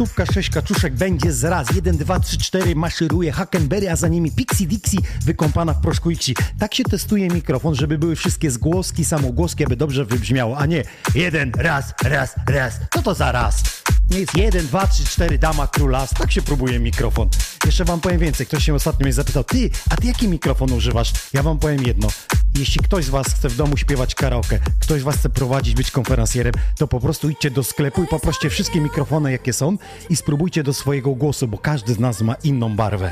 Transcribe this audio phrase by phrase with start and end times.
[0.00, 1.74] Stówka, sześć kaczuszek będzie z raz.
[1.74, 6.10] Jeden, dwa, trzy, cztery, maszeruje Hackenberry, a za nimi Pixie Dixie wykąpana w proszku.
[6.58, 10.82] Tak się testuje mikrofon, żeby były wszystkie zgłoski, samogłoski, aby dobrze wybrzmiało, a nie
[11.14, 12.80] jeden, raz, raz, raz.
[12.94, 13.79] Co to za raz?
[14.10, 16.10] Nie jest jeden, dwa, trzy, cztery, dama, królas.
[16.10, 17.28] Tak się próbuje mikrofon.
[17.66, 18.46] Jeszcze wam powiem więcej.
[18.46, 21.12] Ktoś się ostatnio mnie zapytał, ty, a ty jaki mikrofon używasz?
[21.32, 22.08] Ja wam powiem jedno.
[22.58, 25.90] Jeśli ktoś z was chce w domu śpiewać karaoke, ktoś z was chce prowadzić, być
[25.90, 29.76] konferencjerem, to po prostu idźcie do sklepu i poproście wszystkie mikrofony, jakie są
[30.08, 33.10] i spróbujcie do swojego głosu, bo każdy z nas ma inną barwę.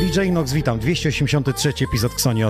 [0.00, 0.78] DJ Nox, witam.
[0.78, 2.44] 283 epizod Xoni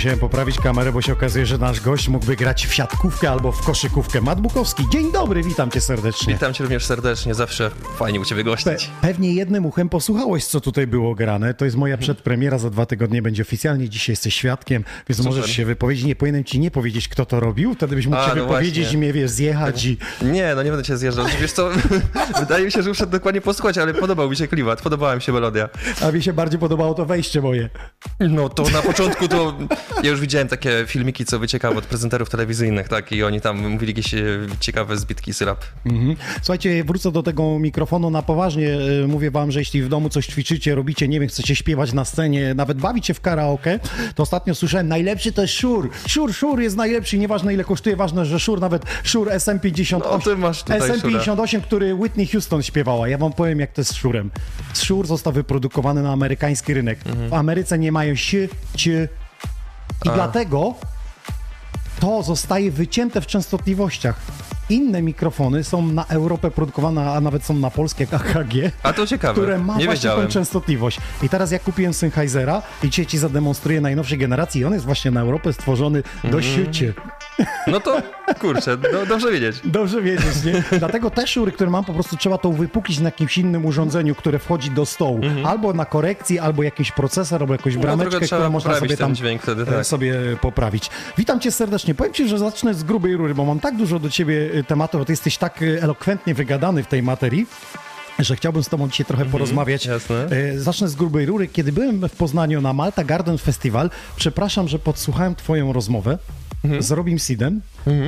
[0.00, 3.64] musiałem poprawić kamerę, bo się okazuje, że nasz gość mógłby grać w siatkówkę albo w
[3.64, 4.20] koszykówkę.
[4.20, 6.34] Matt Bukowski, dzień dobry, witam cię serdecznie.
[6.34, 8.90] Witam cię również serdecznie, zawsze fajnie u ciebie Pe gościć.
[9.00, 11.54] pewnie jednym uchem posłuchałeś, co tutaj było grane.
[11.54, 13.88] To jest moja przedpremiera, za dwa tygodnie będzie oficjalnie.
[13.88, 16.04] Dzisiaj jesteś świadkiem, więc możesz się wypowiedzieć.
[16.04, 18.84] Nie powinienem ci nie powiedzieć, kto to robił, wtedy byś mógł A, się no wypowiedzieć
[18.84, 18.98] właśnie.
[18.98, 19.98] i mnie, wiesz, zjechać i...
[20.22, 21.26] Nie, no nie będę cię zjeżdżał.
[21.40, 21.70] Wiesz co,
[22.40, 25.32] wydaje mi się, że muszę dokładnie posłuchać, ale podobał mi się klimat, podobała mi się
[25.32, 25.68] melodia.
[26.02, 27.68] A mi się bardziej podobało to wejście moje.
[28.20, 29.54] No to na początku to
[30.02, 33.90] ja już widziałem takie filmiki, co wyciekały od prezenterów telewizyjnych, tak, i oni tam mówili
[33.90, 34.20] jakieś e,
[34.60, 35.64] ciekawe zbitki z rap.
[35.86, 36.16] Mhm.
[36.42, 38.68] Słuchajcie, wrócę do tego mikrofonu na poważnie.
[39.04, 42.04] Y, Mówię wam, że jeśli w domu coś ćwiczycie, robicie, nie wiem, chcecie śpiewać na
[42.04, 43.80] scenie, nawet bawić się w karaoke,
[44.14, 45.88] to ostatnio słyszałem, najlepszy to jest Shure.
[46.08, 49.98] Shure, Shure jest najlepszy, nieważne ile kosztuje, ważne, że Shure, nawet Shure SM58.
[49.98, 53.08] No, ty masz tutaj SM58, który Whitney Houston śpiewała.
[53.08, 54.30] Ja wam powiem, jak to jest z Shurem.
[54.74, 56.98] Shure został wyprodukowany na amerykański rynek.
[57.28, 58.90] W Ameryce nie mają si, ci
[60.04, 60.74] i dlatego
[62.00, 64.16] to zostaje wycięte w częstotliwościach.
[64.70, 69.32] Inne mikrofony są na Europę produkowane, a nawet są na polskie AKG, A to ciekawe,
[69.34, 70.26] które ma nie właśnie wiedziałem.
[70.26, 71.00] tą częstotliwość.
[71.22, 75.10] I teraz ja kupiłem Sennheisera i dzisiaj ci zademonstruję najnowszej generacji i on jest właśnie
[75.10, 76.42] na Europę stworzony do Mhm.
[77.66, 78.02] No to
[78.40, 79.56] kurczę, do, dobrze wiedzieć.
[79.64, 80.78] Dobrze wiedzieć, nie?
[80.78, 84.38] Dlatego te szury, które mam, po prostu trzeba to uwypuklić na jakimś innym urządzeniu, które
[84.38, 85.20] wchodzi do stołu.
[85.44, 87.90] Albo na korekcji, albo jakiś procesor, albo jakąś Mhm.
[87.90, 89.86] No, brameczkę, trzeba którą można sobie tam dźwięk wtedy, e, tak.
[89.86, 90.90] sobie poprawić.
[91.18, 91.94] Witam cię serdecznie.
[91.94, 95.00] Powiem ci, że zacznę z grubej rury, bo mam tak dużo do ciebie e, tematów,
[95.00, 97.46] bo ty jesteś tak e, elokwentnie wygadany w tej materii,
[98.18, 99.86] że chciałbym z tobą dzisiaj trochę porozmawiać.
[99.86, 100.28] jasne.
[100.56, 101.48] Zacznę z grubej rury.
[101.48, 106.18] Kiedy byłem w Poznaniu na Malta Garden Festival, przepraszam, że podsłuchałem twoją rozmowę.
[106.80, 107.60] Z Robim Seedem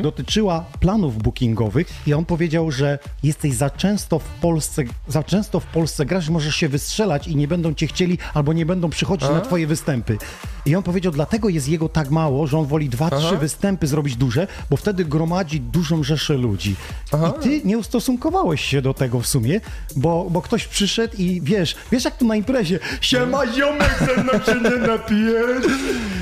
[0.03, 5.67] dotyczyła planów bookingowych i on powiedział, że jesteś za często w Polsce, za często w
[5.67, 9.41] Polsce grasz, możesz się wystrzelać i nie będą cię chcieli albo nie będą przychodzić na
[9.41, 10.19] twoje występy.
[10.67, 14.17] I on powiedział, dlatego jest jego tak mało, że on woli dwa, trzy występy zrobić
[14.17, 16.77] duże, bo wtedy gromadzi dużą rzeszę ludzi.
[17.13, 19.61] I ty nie ustosunkowałeś się do tego w sumie,
[19.97, 24.33] bo, bo ktoś przyszedł i wiesz, wiesz jak tu na imprezie, siema ziomek, ze mną
[24.33, 25.67] się nie napijesz.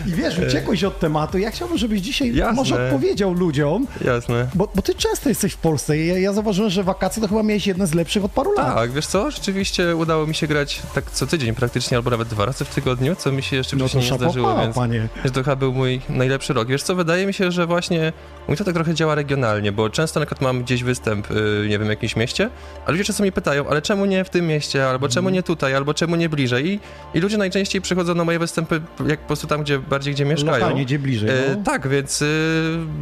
[0.06, 1.38] I wiesz, uciekłeś od tematu.
[1.38, 2.52] Ja chciałbym, żebyś dzisiaj Jasne.
[2.54, 4.48] może odpowiedział ludziom, Jasne.
[4.54, 7.42] bo, bo ty często jesteś w Polsce i ja, ja zauważyłem, że wakacje to chyba
[7.42, 8.74] miałeś jedne z lepszych od paru lat.
[8.74, 12.44] Tak, wiesz co, rzeczywiście udało mi się grać tak co tydzień praktycznie, albo nawet dwa
[12.46, 15.08] razy w tygodniu, co mi się jeszcze No wcześniej nie zdarzyło, więc panie.
[15.24, 16.68] Wiesz, to chyba był mój najlepszy rok.
[16.68, 18.12] Wiesz co, wydaje mi się, że właśnie
[18.48, 21.34] mój to tak trochę działa regionalnie, bo często na przykład mam gdzieś występ, y,
[21.68, 22.50] nie wiem, w jakimś mieście,
[22.86, 25.34] a ludzie czasem mnie pytają, ale czemu nie w tym mieście, albo czemu Mhm.
[25.34, 26.66] nie tutaj, albo czemu nie bliżej.
[26.66, 26.80] I,
[27.14, 30.52] I ludzie najczęściej przychodzą na moje występy jak po prostu tam, gdzie bardziej gdzie mieszkają.
[30.58, 31.30] Lokalnie, gdzie bliżej.
[31.30, 31.62] E, No.
[31.64, 32.26] tak, więc y,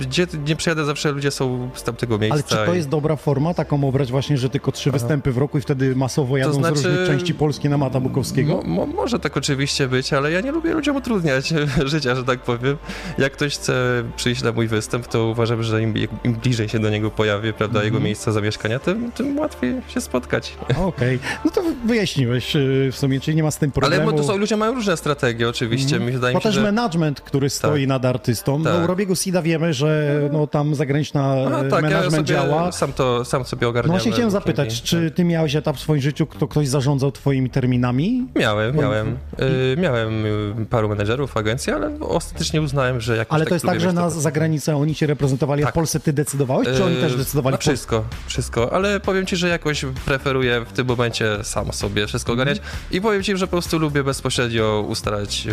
[0.00, 2.34] gdzie nie przyjadę, zawsze ludzie są z tamtego miejsca.
[2.34, 5.38] Ale czy to i- jest dobra forma, taką obrać właśnie, że tylko trzy występy w
[5.38, 8.62] roku i wtedy masowo jadą znaczy- z różnych części Polski na Mata Bukowskiego?
[8.64, 12.40] Mo, mo, może tak oczywiście być, ale ja nie lubię ludziom utrudniać życia, że tak
[12.40, 12.76] powiem.
[13.18, 15.94] Jak ktoś chce przyjść na mój występ, to uważam, że im,
[16.24, 20.52] im bliżej się do niego pojawi, prawda, jego miejsca zamieszkania, tym, tym łatwiej się spotkać.
[20.78, 24.02] Okej, no to wyjaśniłeś y, w sumie, czyli nie ma z tym problemu.
[24.02, 26.54] Ale mo- to są, ludzie mają różne strategie oczywiście, mi wydaje Bo mi się, też
[26.54, 26.62] że...
[26.62, 28.58] management, który stoi nad artystą.
[28.58, 28.84] No Tak.
[28.84, 32.72] u Robiego Sida wiemy, że no, tam zagraniczna e, tak, ja sobie działa.
[32.72, 33.98] sam to sam sobie No ogarniałem.
[33.98, 38.26] właśnie chciałem zapytać, czy ty miałeś etap w swoim życiu, kto ktoś zarządzał twoimi terminami?
[38.36, 39.16] Miałem, miałem.
[39.40, 43.66] Y, miałem y, paru menedżerów agencji, ale ostatecznie uznałem, że jakoś Ale tak to jest
[43.66, 45.74] tak, że mieć to- na zagranicę oni cię reprezentowali, a w Tak.
[45.74, 47.54] Polsce ty decydowałeś, czy oni też Yy, decydowali?
[47.54, 52.32] no Wszystko, wszystko, ale powiem ci, że jakoś preferuję w tym momencie sam sobie wszystko
[52.32, 52.48] Mhm.
[52.48, 55.52] ogarniać i powiem ci, że po prostu lubię bezpośrednio ustalać, yy,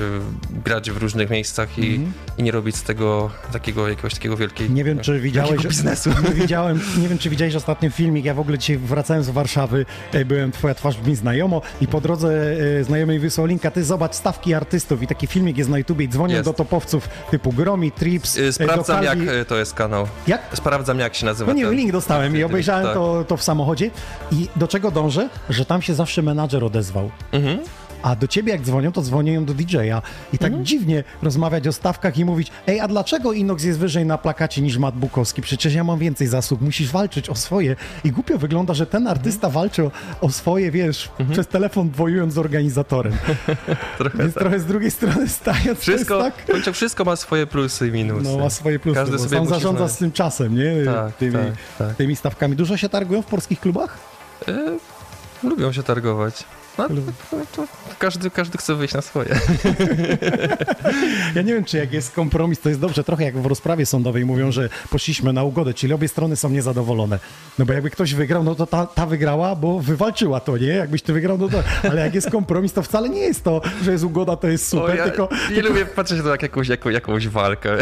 [0.65, 1.99] grać w różnych miejscach i,
[2.37, 4.65] i nie robić z tego takiego jakiegoś takiego wielkiej...
[4.65, 4.75] Mhm.
[4.75, 5.67] Nie wiem, czy widziałeś.
[5.67, 6.09] Biznesu?
[6.09, 8.25] Nie, widziałem, nie wiem, czy widziałeś ostatni filmik.
[8.25, 12.01] Ja w ogóle dzisiaj wracałem z Warszawy, e, byłem, twoja twarz brzmi znajomo i po
[12.01, 15.77] drodze e, znajomy mi wysłał linka, ty zobacz stawki artystów i taki filmik jest na
[15.77, 16.45] YouTubie i dzwonią Jest.
[16.45, 19.17] do topowców typu Gromi, Trips, e, Sprawdzam, jak
[19.47, 20.07] to jest kanał.
[20.27, 20.41] Jak?
[20.53, 21.73] Sprawdzam, jak się nazywa No nie, ten...
[21.75, 22.93] link dostałem i obejrzałem tak.
[22.93, 23.91] to, to w samochodzie
[24.31, 25.29] i do czego dążę?
[25.49, 27.11] Że tam się zawsze menadżer odezwał.
[27.31, 27.59] Mhm.
[28.05, 30.01] A do ciebie jak dzwonią, to dzwonią do DJ-a.
[30.33, 30.65] I tak Mhm.
[30.65, 34.77] dziwnie rozmawiać o stawkach i mówić, ej, a dlaczego Inox jest wyżej na plakacie niż
[34.77, 35.41] Matt Bukowski?
[35.41, 37.75] Przecież ja mam więcej zasług, musisz walczyć o swoje.
[38.03, 39.91] I głupio wygląda, że ten artysta walczy o,
[40.21, 43.13] o swoje, wiesz, przez telefon wojując z organizatorem.
[43.13, 43.57] Mhm.
[43.97, 44.43] Trochę Więc tak.
[44.43, 46.73] trochę z drugiej strony stając, Wszystko, tak...
[46.73, 48.23] wszystko ma swoje plusy i minusy.
[48.31, 49.95] No, ma swoje plusy, Każdy sobie sam zarządza znaleźć.
[49.95, 50.85] z tym czasem, nie?
[50.85, 51.95] Tak, tymi, tak, tak.
[51.95, 52.55] tymi stawkami.
[52.55, 53.97] Dużo się targują w polskich klubach?
[54.47, 56.43] Yy, lubią się targować.
[56.77, 57.67] No, to, to
[57.99, 59.29] każdy, każdy chce wyjść na swoje.
[61.35, 63.03] Ja nie wiem, czy jak jest kompromis, to jest dobrze.
[63.03, 67.19] Trochę jak w rozprawie sądowej mówią, że poszliśmy na ugodę, czyli obie strony są niezadowolone.
[67.59, 70.67] No bo jakby ktoś wygrał, no to ta, ta wygrała, bo wywalczyła to, nie?
[70.67, 71.63] Jakbyś ty wygrał, no to...
[71.89, 74.91] Ale jak jest kompromis, to wcale nie jest to, że jest ugoda, to jest super,
[74.91, 75.29] O, ja tylko...
[75.55, 77.77] nie lubię patrzeć na jakąś, jaką, jakąś walkę.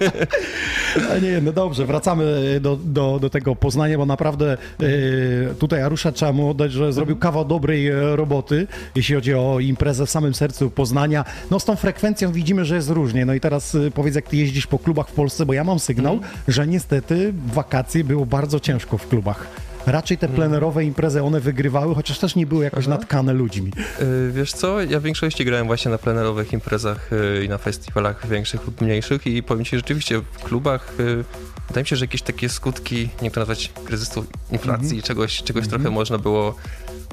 [1.10, 2.24] Ale nie, no dobrze, wracamy
[2.60, 7.16] do, do, do tego Poznania, bo naprawdę e, tutaj Arusza trzeba mu oddać, że zrobił
[7.16, 11.24] kawał dobrej roboty, jeśli chodzi o imprezę w samym sercu Poznania.
[11.50, 13.26] No z tą frekwencją widzimy, że jest różnie.
[13.26, 15.78] No i teraz e, powiedz, jak ty jeździsz po klubach w Polsce, bo ja mam
[15.78, 19.46] sygnał, że niestety wakacje było bardzo ciężko w klubach.
[19.86, 23.72] Raczej te plenerowe imprezy, one wygrywały, chociaż też nie były jakoś natkane ludźmi.
[24.00, 28.28] Yy, Wiesz co, ja w większości grałem właśnie na plenerowych imprezach yy, i na festiwalach
[28.28, 31.24] większych lub mniejszych i powiem ci, rzeczywiście w klubach yy,
[31.68, 35.02] wydaje mi się, że jakieś takie skutki, nie to nazwać kryzysu inflacji, Mhm.
[35.02, 36.54] czegoś, czegoś trochę można było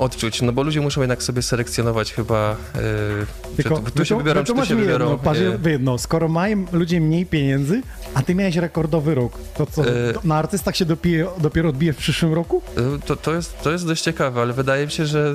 [0.02, 4.18] odczuć, no bo ludzie muszą jednak sobie selekcjonować chyba, yy, Tylko czy tu, tu się
[4.18, 5.06] wybiorą, czy tu wytłumacz się wybiorą.
[5.06, 7.82] Jedno, patrz, yy, jedno, skoro mają ludzie mniej pieniędzy,
[8.14, 11.94] a ty miałeś rekordowy rok, to co, E, to na artystach się dopije, dopiero odbije
[11.94, 12.62] w przyszłym roku?
[12.78, 15.34] Y, To, to, jest, to jest dość ciekawe, ale wydaje mi się, że,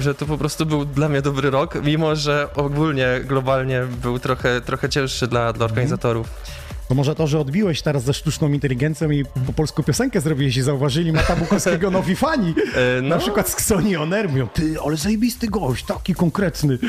[0.00, 4.60] że to po prostu był dla mnie dobry rok, mimo że ogólnie, globalnie był trochę,
[4.60, 6.28] trochę cięższy dla, dla organizatorów.
[6.88, 10.62] To może to, że odbiłeś teraz ze sztuczną inteligencją i po polsku piosenkę zrobiłeś i
[10.62, 12.54] zauważyli Mata Bukowskiego nowi fani.
[12.98, 13.18] E, Na no.
[13.20, 16.78] przykład z Xoni Oner mówią, ty, ale zajebisty gość, taki konkretny.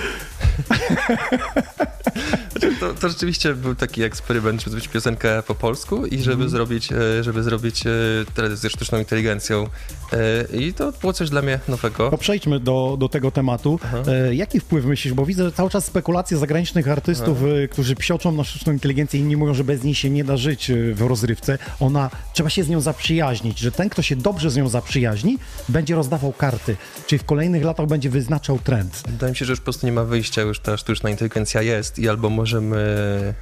[2.80, 7.24] To, to rzeczywiście był taki eksperyment, żeby zrobić piosenkę po polsku i żeby zrobić, e,
[7.24, 9.68] żeby zrobić e, ze sztuczną inteligencją.
[10.14, 12.12] E, I to było coś dla mnie nowego.
[12.12, 13.80] To przejdźmy do, do tego tematu.
[14.08, 18.44] E, jaki wpływ myślisz, bo widzę cały czas spekulacje zagranicznych artystów, e, którzy psioczą na
[18.44, 21.58] sztuczną inteligencję, inni mówią, że bez niej się nie da żyć w rozrywce.
[21.80, 25.38] Ona, trzeba się z nią zaprzyjaźnić, że ten, kto się dobrze z nią zaprzyjaźni,
[25.70, 26.76] będzie rozdawał karty,
[27.08, 29.04] czyli w kolejnych latach będzie wyznaczał trend.
[29.08, 32.00] Wydaje mi się, że już po prostu nie ma wyjścia, już ta sztuczna inteligencja jest
[32.00, 33.34] i albo możemy możemy,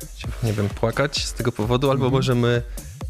[0.43, 2.61] nie wiem, płakać z tego powodu, albo możemy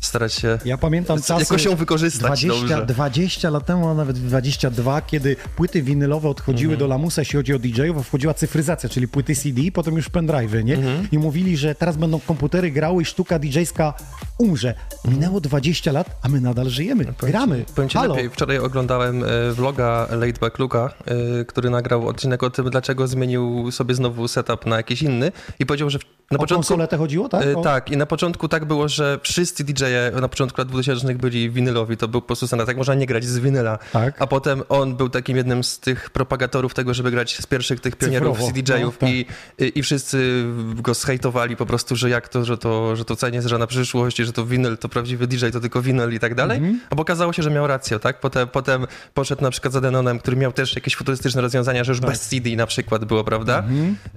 [0.01, 1.43] starać się Ja pamiętam czasy...
[1.43, 2.86] jakoś ją wykorzystać 20, dobrze.
[2.93, 6.79] 20 lat temu, a nawet 22, kiedy płyty winylowe odchodziły Mhm.
[6.79, 10.75] do lamusa, jeśli chodzi o DJ-ów, wchodziła cyfryzacja, czyli płyty CD, potem już pendrive'y, nie?
[10.75, 11.08] Mhm.
[11.12, 13.93] I mówili, że teraz będą komputery grały i sztuka DJ-ska
[14.38, 14.74] umrze.
[15.05, 17.55] Minęło 20 lat, a my nadal żyjemy, gramy.
[17.55, 17.65] Mhm.
[17.75, 22.70] Powiem ci lepiej, wczoraj oglądałem e, vloga Laidback Luka, e, który nagrał odcinek o tym,
[22.70, 26.55] dlaczego zmienił sobie znowu setup na jakiś inny i powiedział, że w- na O początku...
[26.55, 27.46] konsolę te chodziło, tak?
[27.46, 27.62] E, O...
[27.62, 31.98] Tak, i na początku tak było, że wszyscy DJ-e na początku lat 2000 byli winylowi,
[31.98, 33.79] to był po prostu standard, tak można nie grać z winyla.
[33.93, 34.21] Tak.
[34.21, 37.95] A potem on był takim jednym z tych propagatorów tego, żeby grać z pierwszych tych
[37.95, 39.10] pionierów CDJ-ów no, tak.
[39.10, 39.25] i,
[39.60, 40.45] i, i wszyscy
[40.75, 44.19] go zhejtowali po prostu, że jak to, że to, że to cenie jest na przyszłość
[44.19, 46.57] i że to winyl, to prawdziwy DJ, to tylko winyl i tak dalej.
[46.57, 46.79] Mhm.
[46.89, 48.19] A okazało się, że miał rację, tak?
[48.19, 52.01] Potem, potem poszedł na przykład za Denonem, który miał też jakieś futurystyczne rozwiązania, że już
[52.01, 52.10] Tak.
[52.10, 53.63] bez CD na przykład było, prawda?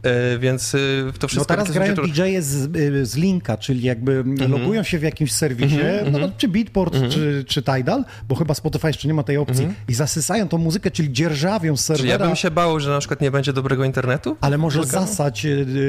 [0.03, 0.79] E, więc e,
[1.19, 1.55] to wszystko...
[1.55, 4.53] No teraz grają to- DJ-e z, y, z linka, czyli jakby Mhm.
[4.53, 5.64] logują się w jakimś serwisie,
[6.13, 9.69] no, to czy Beatport, czy, czy Tidal, bo chyba Spotify jeszcze nie ma tej opcji,
[9.89, 12.27] i zasysają tą muzykę, czyli dzierżawią z Czy ja serwera.
[12.27, 14.37] bym się bał, że na przykład nie będzie dobrego internetu?
[14.41, 15.49] Ale może zasać y,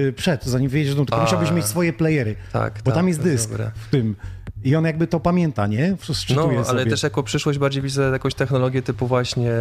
[0.09, 1.23] y, przed, zanim wyjedziesz, no, tylko A.
[1.23, 2.35] musiałbyś mieć swoje playery.
[2.53, 3.71] Tak, Bo tak, tam jest dysk dobre.
[3.75, 4.15] w tym.
[4.63, 5.95] I on jakby to pamięta, nie?
[6.35, 6.85] No, ale sobie.
[6.85, 9.51] też jako przyszłość bardziej widzę jakąś technologię typu właśnie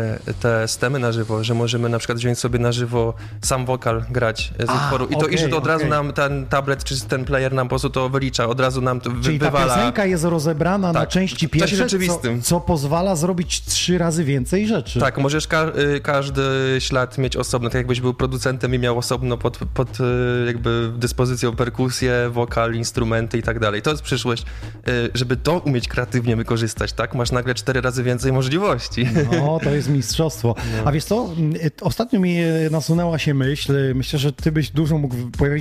[0.41, 4.53] te stemy na żywo, że możemy na przykład wziąć sobie na żywo sam wokal grać
[4.67, 5.91] z A, utworu i to i że to od razu okej.
[5.91, 9.11] nam ten tablet czy ten player nam po prostu to wylicza, od razu nam to
[9.11, 9.75] wy, Czyli ta wywala.
[9.75, 14.25] piosenka jest rozebrana na Tak, części w czasie pierwsze, co, co pozwala zrobić trzy razy
[14.25, 15.01] więcej rzeczy.
[15.01, 16.43] Tak, możesz ka- y, każdy
[16.79, 20.05] ślad mieć osobno, tak jakbyś był producentem i miał osobno pod, pod y,
[20.47, 23.83] jakby dyspozycją perkusję, wokal, instrumenty i tak dalej.
[23.83, 24.45] To jest przyszłość,
[25.15, 27.15] żeby to umieć kreatywnie wykorzystać, tak?
[27.15, 29.09] Masz nagle cztery razy więcej możliwości.
[29.33, 30.55] No, to jest mistrzostwo.
[30.85, 31.29] A wiesz co,
[31.65, 35.17] e, ostatnio mi e, nasunęła się myśl, myślę, że ty byś dużo mógł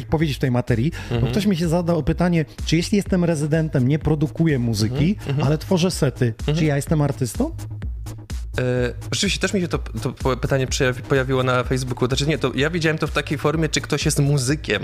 [0.09, 0.91] powiedzieć w tej materii,
[1.21, 5.91] bo ktoś mi się zadał pytanie, czy jeśli jestem rezydentem, nie produkuję muzyki, ale tworzę
[5.91, 7.55] sety, czy ja jestem artystą?
[8.59, 10.67] E, Rzeczywiście też mi się to, to pytanie
[11.09, 12.07] pojawiło na Facebooku.
[12.07, 14.81] Znaczy nie, to ja widziałem to w takiej formie, czy ktoś jest muzykiem.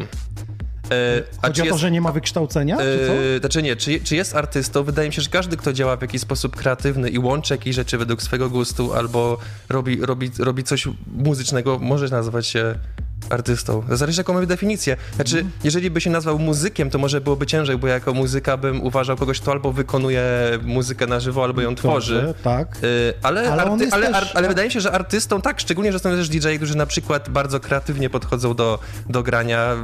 [0.91, 3.13] E, Chodzi o to, jest, że nie ma wykształcenia, czy co?
[3.13, 4.84] e, Znaczy nie, czy, czy jest artystą?
[4.84, 7.98] Wydaje mi się, że każdy, kto działa w jakiś sposób kreatywny i łączy jakieś rzeczy
[7.98, 9.38] według swego gustu albo
[9.69, 12.75] robi, robi, robi coś muzycznego, może nazywać się
[13.29, 13.83] artystą.
[13.91, 14.97] Zależy jaką mamy definicję.
[15.15, 15.53] Znaczy, Mhm.
[15.63, 19.39] jeżeli by się nazwał muzykiem, to może byłoby ciężej, bo jako muzyka bym uważał kogoś,
[19.39, 20.23] kto albo wykonuje
[20.63, 22.15] muzykę na żywo, albo ją tworzy.
[22.15, 22.67] Dobrze, tak.
[22.83, 25.91] Y, Ale, Ale arty, ale, też- ar, ale wydaje mi się, że artystą, tak, szczególnie,
[25.91, 29.75] że są też DJ, którzy na przykład bardzo kreatywnie podchodzą do, do grania.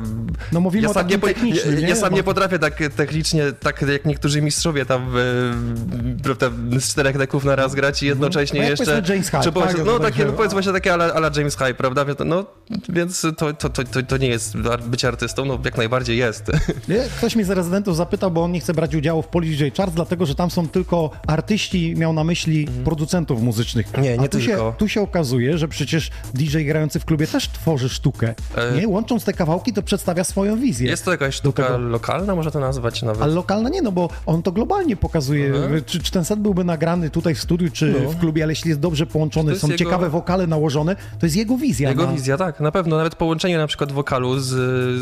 [0.51, 1.87] No mówimy o sam takim po- technicznym, ja, nie?
[1.87, 7.17] ja sam Bo- nie potrafię tak technicznie, tak jak niektórzy mistrzowie tam y, z czterech
[7.17, 9.01] deków na raz grać i jednocześnie No jeszcze...
[9.09, 9.85] James Hype, czy tak?
[9.85, 12.05] no takie, no powiedzmy właśnie takie ala, ala James Hype, prawda?
[12.25, 12.45] No,
[12.89, 16.51] więc to, to, to, to, to nie jest bycie artystą, no jak najbardziej jest.
[17.17, 19.95] Ktoś mnie z rezydentów zapytał, bo on nie chce brać udziału w Polish DJ Charts,
[19.95, 23.85] dlatego że tam są tylko artyści, miał na myśli producentów muzycznych.
[23.87, 24.03] Mhm.
[24.03, 24.71] Nie, nie A tu tylko.
[24.71, 28.33] Się, tu się okazuje, że przecież DJ grający w klubie też tworzy sztukę.
[28.55, 28.87] E- Nie?
[28.87, 30.89] Łącząc te kawałki, to przedstawia swoją wizję.
[30.89, 33.21] Jest to jakaś sztuka tego- lokalna, można to nazwać nawet.
[33.21, 35.53] Ale lokalna nie, no bo on to globalnie pokazuje.
[35.85, 38.03] Czy, czy ten set byłby nagrany tutaj w studiu, czy Mhm.
[38.05, 38.09] No.
[38.11, 41.35] w klubie, ale jeśli jest dobrze połączony, jest są jego- ciekawe wokale nałożone, to jest
[41.35, 41.89] jego wizja.
[41.89, 42.13] Jego na...
[42.13, 42.97] wizja, tak, na pewno.
[42.97, 44.47] Nawet połączenie na przykład wokalu z,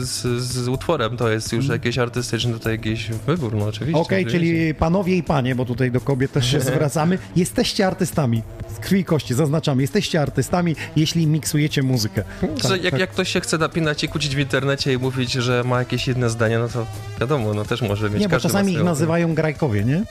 [0.07, 4.01] z, z utworem to jest już jakiś artystyczny tutaj jakiś wybór, no oczywiście.
[4.01, 4.39] Okej, oczywiście.
[4.53, 8.43] czyli panowie i panie, bo tutaj do kobiet też się zwracamy, jesteście artystami.
[8.75, 12.23] Z krwi i kości zaznaczamy, jesteście artystami, jeśli miksujecie muzykę.
[12.41, 12.99] Że Tak, jak, tak.
[12.99, 16.29] jak ktoś się chce napinać i kłócić w internecie i mówić, że ma jakieś jedne
[16.29, 16.85] zdanie, no to
[17.19, 20.03] wiadomo, no też może mieć Nie, bo czasami ich nazywają grajkowie, nie?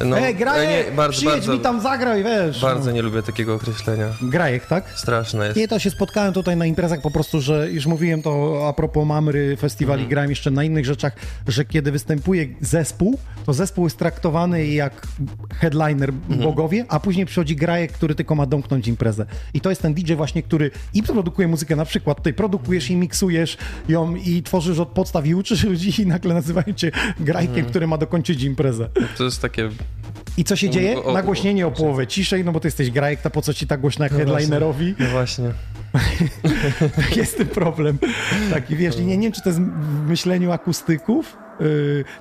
[0.00, 2.60] No, Ej, graje, nie, bardzo, przyjedź bardzo, mi tam zagraj, wiesz.
[2.60, 4.06] bardzo nie lubię takiego określenia.
[4.22, 4.84] Grajek, tak?
[4.94, 5.56] Straszne jest.
[5.56, 9.06] Nie, to się spotkałem tutaj na imprezach po prostu, że już mówiłem to a propos
[9.06, 11.12] Mamry, festiwali, grałem jeszcze na innych rzeczach,
[11.48, 15.06] że kiedy występuje zespół, to zespół jest traktowany jak
[15.54, 19.26] headliner bogowie, a później przychodzi grajek, który tylko ma domknąć imprezę.
[19.54, 22.96] I to jest ten DJ właśnie, który i produkuje muzykę, na przykład ty produkujesz i
[22.96, 23.56] miksujesz
[23.88, 27.98] ją i tworzysz od podstaw i uczysz ludzi i nagle nazywają cię grajkiem, który ma
[27.98, 28.88] dokończyć imprezę.
[29.18, 29.68] To jest takie...
[30.36, 30.98] I co się dzieje?
[30.98, 33.66] o- o- Nagłośnienie o połowę ciszej, no bo ty jesteś grajek, to po co ci
[33.66, 34.94] tak głośno jak headlinerowi?
[34.98, 35.44] No właśnie.
[37.16, 37.98] jest ten problem.
[38.52, 41.36] Taki wiesz, nie, nie wiem, czy to jest w myśleniu akustyków,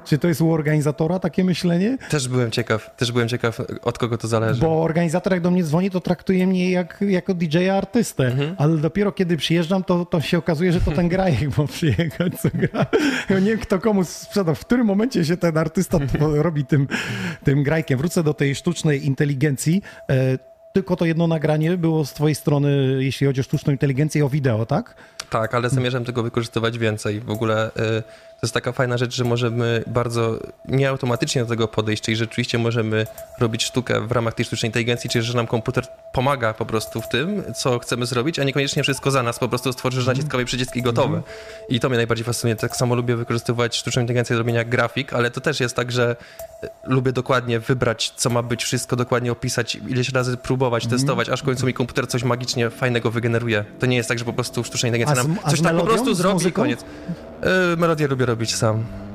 [0.06, 4.18] czy to jest u organizatora takie myślenie, Też byłem ciekaw, też byłem ciekaw, od kogo
[4.18, 4.62] to zależy.
[4.62, 8.56] bo organizator jak do mnie dzwoni, to traktuje mnie jak, jako DJ-a artystę, Mhm.
[8.58, 12.50] ale dopiero kiedy przyjeżdżam, to, to się okazuje, że to ten grajek ma przyjechać, co
[12.54, 12.86] gra.
[13.30, 15.98] Ja nie wiem, kto komu sprzedał, w którym momencie się ten artysta
[16.36, 16.88] robi tym,
[17.44, 17.98] tym grajkiem.
[18.00, 19.82] Wrócę do tej sztucznej inteligencji.
[20.10, 20.38] E,
[20.74, 24.66] tylko to jedno nagranie było z twojej strony, jeśli chodzi o sztuczną inteligencję, o wideo,
[24.66, 24.96] tak?
[25.30, 27.20] Tak, ale zamierzam tego wykorzystywać więcej.
[27.20, 28.04] W ogóle y,
[28.42, 33.08] to jest taka fajna rzecz, że możemy bardzo nieautomatycznie do tego podejść, czyli rzeczywiście możemy
[33.40, 37.08] robić sztukę w ramach tej sztucznej inteligencji, czyli że nam komputer pomaga po prostu w
[37.10, 40.82] tym, co chcemy zrobić, a niekoniecznie wszystko za nas, po prostu stworzysz naciskowy przycisk i
[40.82, 41.22] gotowe.
[41.70, 42.56] I to mnie najbardziej fascynuje.
[42.56, 46.16] Tak samo lubię wykorzystywać sztuczną inteligencję do robienia grafik, ale to też jest tak, że
[46.64, 51.42] y, lubię dokładnie wybrać, co ma być, wszystko dokładnie opisać, ileś razy próbować, testować, aż
[51.42, 53.66] w końcu mi komputer coś magicznie fajnego wygeneruje.
[53.80, 56.48] To nie jest tak, że po prostu sztuczna inteligencja nam coś tak po prostu zrobi
[56.48, 56.86] i koniec.
[57.70, 59.11] Yy, melodię lubię robić sam.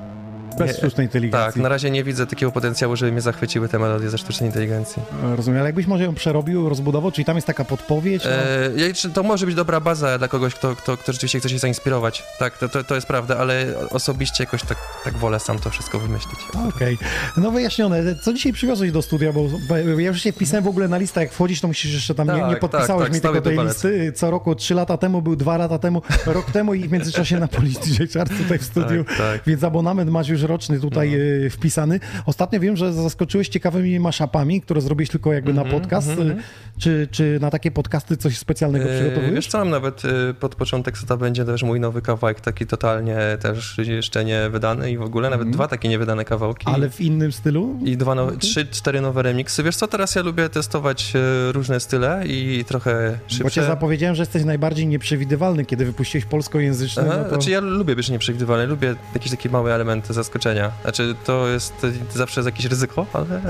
[0.58, 1.46] Bez Nie, sztucznej inteligencji.
[1.52, 5.02] Tak, na razie nie widzę takiego potencjału, żeby mnie zachwyciły te melodie ze sztucznej inteligencji.
[5.36, 8.24] Rozumiem, ale jakbyś może ją przerobił, rozbudował, czyli tam jest taka podpowiedź.
[8.24, 8.30] No.
[8.30, 12.24] E, to może być dobra baza dla kogoś, kto, kto, kto rzeczywiście chce się zainspirować.
[12.38, 15.98] Tak, to, to, to jest prawda, ale osobiście jakoś tak, tak wolę sam to wszystko
[15.98, 16.38] wymyślić.
[16.68, 16.98] Okej.
[17.36, 18.14] No wyjaśnione.
[18.22, 19.32] Co dzisiaj przywiozłeś do studia?
[19.32, 22.26] Bo ja już się wpisałem w ogóle na listę, jak wchodzisz, to musisz jeszcze tam,
[22.28, 23.74] nie, Tak, nie podpisałeś tak, tak, mi tego stawię tej palec.
[23.74, 24.12] listy.
[24.12, 27.48] Co roku, trzy lata temu, był dwa lata temu, rok temu i w międzyczasie na
[27.48, 29.04] Policji Czar tutaj w studiu.
[29.04, 29.40] Tak, tak.
[29.46, 31.14] Więc abonament masz już roczny tutaj
[31.46, 32.00] e, wpisany.
[32.26, 36.08] Ostatnio wiem, że zaskoczyłeś ciekawymi maszapami, które zrobiłeś tylko jakby na Mhm, podcast.
[36.08, 36.36] E,
[36.78, 39.34] Czy, czy na takie podcasty coś specjalnego E, przygotowujesz?
[39.34, 43.78] Wiesz co, nawet e, pod początek seta będzie też mój nowy kawałek, taki totalnie też
[43.78, 46.66] jeszcze nie wydany i w ogóle nawet dwa takie niewydane kawałki.
[46.68, 47.78] Ale w innym stylu?
[47.84, 49.62] I dwa, no, trzy, cztery nowe remixy.
[49.62, 51.12] Wiesz co, teraz ja lubię testować
[51.48, 53.64] e, różne style i trochę Bo cię szybsze.
[53.66, 57.02] zapowiedziałem, że jesteś najbardziej nieprzewidywalny, kiedy wypuściłeś polskojęzyczny.
[57.06, 57.28] Aha, No to...
[57.28, 60.35] Znaczy ja lubię być nieprzewidywalny, lubię jakieś takie małe elementy zaskoczenia.
[60.82, 63.40] Znaczy to jest zawsze jest jakieś ryzyko, ale,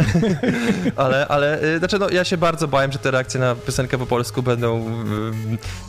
[0.96, 4.06] ale, ale y, znaczy no, ja się bardzo bałem, że te reakcje na piosenkę po
[4.06, 4.86] polsku będą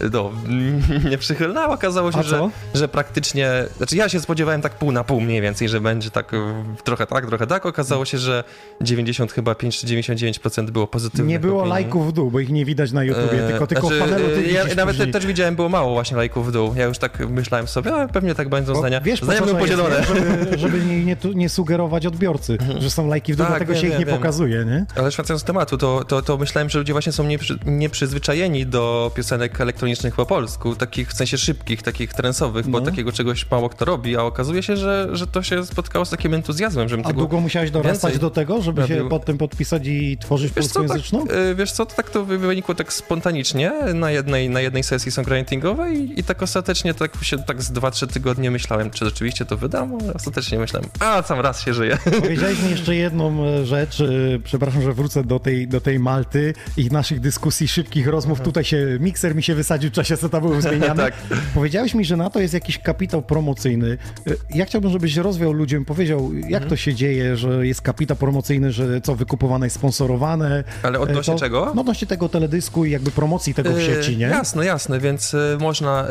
[0.01, 0.31] y, no,
[1.12, 5.03] nieprzychylne, a okazało się, A że, że praktycznie, znaczy ja się spodziewałem tak pół na
[5.03, 6.38] pół mniej więcej, że będzie tak y,
[6.83, 8.43] trochę tak, trochę tak, okazało się, że
[8.81, 11.69] 90 chyba 5 czy 99% było pozytywnych Nie było opinii.
[11.69, 14.27] lajków w dół, bo ich nie widać na YouTubie, Eee, tylko, tylko w znaczy, panelu
[14.27, 15.13] ty e, Ja widzisz nawet później.
[15.13, 16.73] też widziałem, było mało właśnie lajków w dół.
[16.75, 19.01] Ja już tak myślałem sobie, a pewnie tak będą Bo zdania.
[19.01, 19.99] Wiesz, zdania jest, podzielone.
[19.99, 20.05] nie?
[20.05, 23.82] żeby, żeby nie, nie, nie sugerować odbiorcy, że są lajki w dół, Tak, dlatego wiem,
[23.82, 24.17] się ich nie wiem.
[24.17, 24.86] pokazuje, nie?
[24.95, 29.12] Ale wracając do tematu, to, to, to myślałem, że ludzie właśnie są nieprzy, nieprzyzwyczajeni do
[29.15, 32.86] piosenek elektronicznych po polsku, takich w sensie szybkich, takich trensowych, bo No.
[32.86, 36.34] takiego czegoś mało kto robi, a okazuje się, że, że to się spotkało z takim
[36.34, 37.19] entuzjazmem, żebym A tego...
[37.19, 40.88] długo musiałeś dorastać do tego, żeby się pod tym podpisać i tworzyć Wiesz co, tak,
[40.88, 41.26] polskojęzyczną?
[41.52, 45.12] y, wiesz co, to tak to wy- wynikło tak spontanicznie na jednej, na jednej sesji
[45.12, 49.97] songwritingowej i tak ostatecznie tak się tak z 2-3 tygodnie myślałem, czy rzeczywiście to wydam,
[50.02, 51.98] ale ostatecznie myślałem, a sam raz się żyje.
[52.22, 54.06] Powiedziałeś mi jeszcze jedną e, rzecz, e,
[54.44, 58.42] przepraszam, że wrócę do tej, do tej Malty i naszych dyskusji, szybkich rozmów.
[58.42, 60.96] Tutaj się, mikser mi się wysadził w czasie, co tam był zmieniany.
[61.04, 61.13] Tak.
[61.54, 63.98] Powiedziałeś mi, że na to jest jakiś kapitał promocyjny.
[64.28, 66.70] E, Ja chciałbym, żebyś rozwiał ludziom, powiedział, jak Mhm.
[66.70, 70.63] to się dzieje, że jest kapitał promocyjny, że co, wykupowane jest sponsorowane.
[70.84, 71.72] Ale odnośnie to, czego?
[71.76, 74.26] No odnośnie tego teledysku i jakby promocji tego w sieci, nie?
[74.26, 76.06] Jasne, jasne, więc można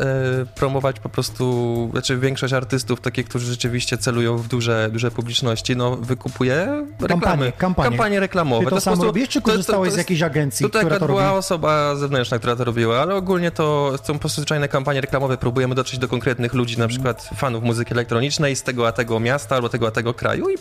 [0.55, 5.95] promować po prostu, znaczy większość artystów, takich, którzy rzeczywiście celują w duże, duże publiczności, no
[5.95, 7.51] wykupuje reklamy.
[7.57, 8.19] Kampanie, kampanie.
[8.19, 8.63] reklamowe.
[8.65, 10.81] Ty to jest sam prostu- robisz, czy to- to- to korzystałeś z jakiejś agencji, Tutaj
[10.81, 11.19] która to robi?
[11.19, 15.37] była osoba zewnętrzna, która to robiła, ale ogólnie to są po prostu zwyczajne kampanie reklamowe.
[15.37, 19.55] Próbujemy dotrzeć do konkretnych ludzi, na przykład fanów muzyki elektronicznej z tego a tego miasta
[19.55, 20.55] albo tego a tego kraju i,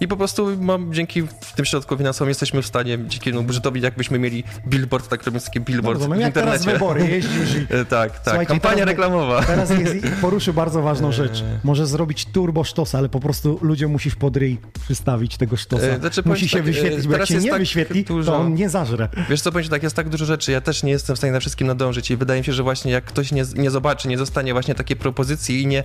[0.00, 1.22] i po prostu mam, dzięki
[1.56, 5.60] tym środkom finansowym jesteśmy w stanie, dzięki no, budżetowi, jakbyśmy mieli billboard, tak robiąc taki
[5.60, 6.78] billboard Rozumiem, w jak teraz internecie.
[6.78, 8.48] wybory jeździsz i E, Tak, tak.
[8.48, 9.42] Kampania teraz- reklamowa.
[9.42, 11.44] Teraz jest, poruszył bardzo ważną rzecz.
[11.64, 13.31] Może zrobić turbo sztosa, ale po prostu
[13.62, 15.86] ludziom musisz pod ryj przystawić tego sztosa.
[15.86, 18.38] E, znaczy, Musi się tak, wyświetlić, e, bo jak się nie tak wyświetli, dużo- to
[18.38, 19.08] on nie zażre.
[19.30, 21.40] Wiesz co, powiem tak, jest tak dużo rzeczy, ja też nie jestem w stanie na
[21.40, 24.52] wszystkim nadążyć i wydaje mi się, że właśnie jak ktoś nie, nie zobaczy, nie zostanie
[24.52, 25.84] właśnie takiej propozycji i nie,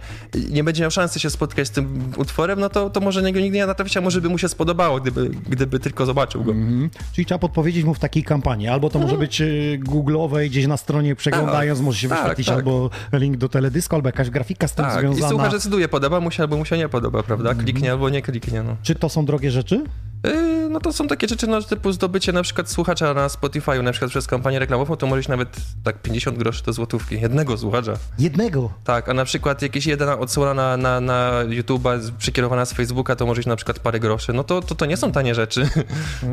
[0.50, 3.58] nie będzie miał szansy się spotkać z tym utworem, no to, to może niego nigdy
[3.58, 6.52] nie natrafić, a może by mu się spodobało, gdyby, gdyby tylko zobaczył go.
[6.52, 6.90] Mhm.
[7.14, 8.68] Czyli trzeba podpowiedzieć mu w takiej kampanii.
[8.68, 9.46] Albo to może być e,
[9.78, 12.56] googlowe, gdzieś na stronie przeglądając, może się tak, wyświetlić tak.
[12.56, 15.30] albo link do teledysku, albo jakaś grafika z tym Tak, i związana.
[15.30, 17.37] słuchacz decyduje, podoba mu się albo mu się nie podoba, prawda?
[17.58, 18.76] Kliknie albo nie kliknie, no.
[18.84, 19.84] Czy to są drogie rzeczy?
[20.24, 23.92] Yy, no to są takie rzeczy, no, typu zdobycie na przykład słuchacza na Spotify, na
[23.92, 27.94] przykład przez kampanię reklamową, to możesz nawet tak 50 groszy do złotówki, jednego słuchacza.
[28.20, 28.70] Jednego.
[28.84, 33.26] Tak, a na przykład jakieś jedna odsłona na, na, na YouTube'a przekierowana z Facebooka, to
[33.26, 34.34] może iść na przykład parę groszy.
[34.34, 35.70] No to, to, to nie są tanie rzeczy.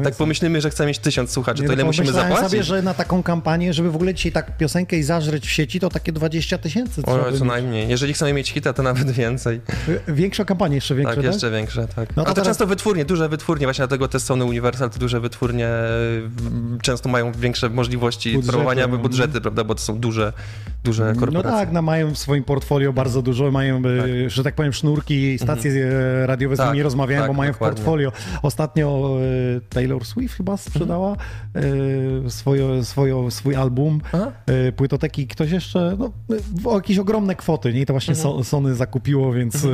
[0.04, 2.50] tak pomyślimy, że chcemy mieć tysiąc słuchaczy, to Nie, ile no, musimy zapłacić?
[2.50, 5.80] sobie, że na taką kampanię, żeby w ogóle dzisiaj tak piosenkę i zażreć w sieci,
[5.80, 7.88] to takie 20 tysięcy O, co najmniej.
[7.88, 9.60] Jeżeli chcemy mieć hita, to nawet więcej.
[10.08, 11.32] Większa kampania, jeszcze większa, tak, tak?
[11.32, 12.16] jeszcze większe, tak.
[12.16, 14.98] No a to to teraz- często wytwórnie, duże wytwórnie, właśnie dlatego te Sony Universal, te
[14.98, 18.98] duże wytwórnie mm, często mają większe możliwości Budżety, promowania no.
[18.98, 20.32] budżety, prawda, bo to są duże,
[20.84, 21.50] duże No korporacje.
[21.50, 23.82] tak, no mają w swoim portfolio bardzo dużo, mają,
[24.26, 27.52] e, że tak powiem, sznurki, stacje e, radiowe z Tak, nimi rozmawiają, tak, bo mają
[27.52, 27.74] dokładnie.
[27.76, 28.12] w portfolio.
[28.42, 29.16] Ostatnio
[29.56, 31.16] e, Taylor Swift chyba sprzedała
[31.54, 34.32] e, swoje, swoje, swój album, Aha.
[34.76, 36.12] płytoteki, ktoś jeszcze, no,
[36.64, 37.80] o jakieś ogromne kwoty, nie?
[37.80, 38.36] I to właśnie Mhm.
[38.36, 39.66] so, Sony zakupiło, więc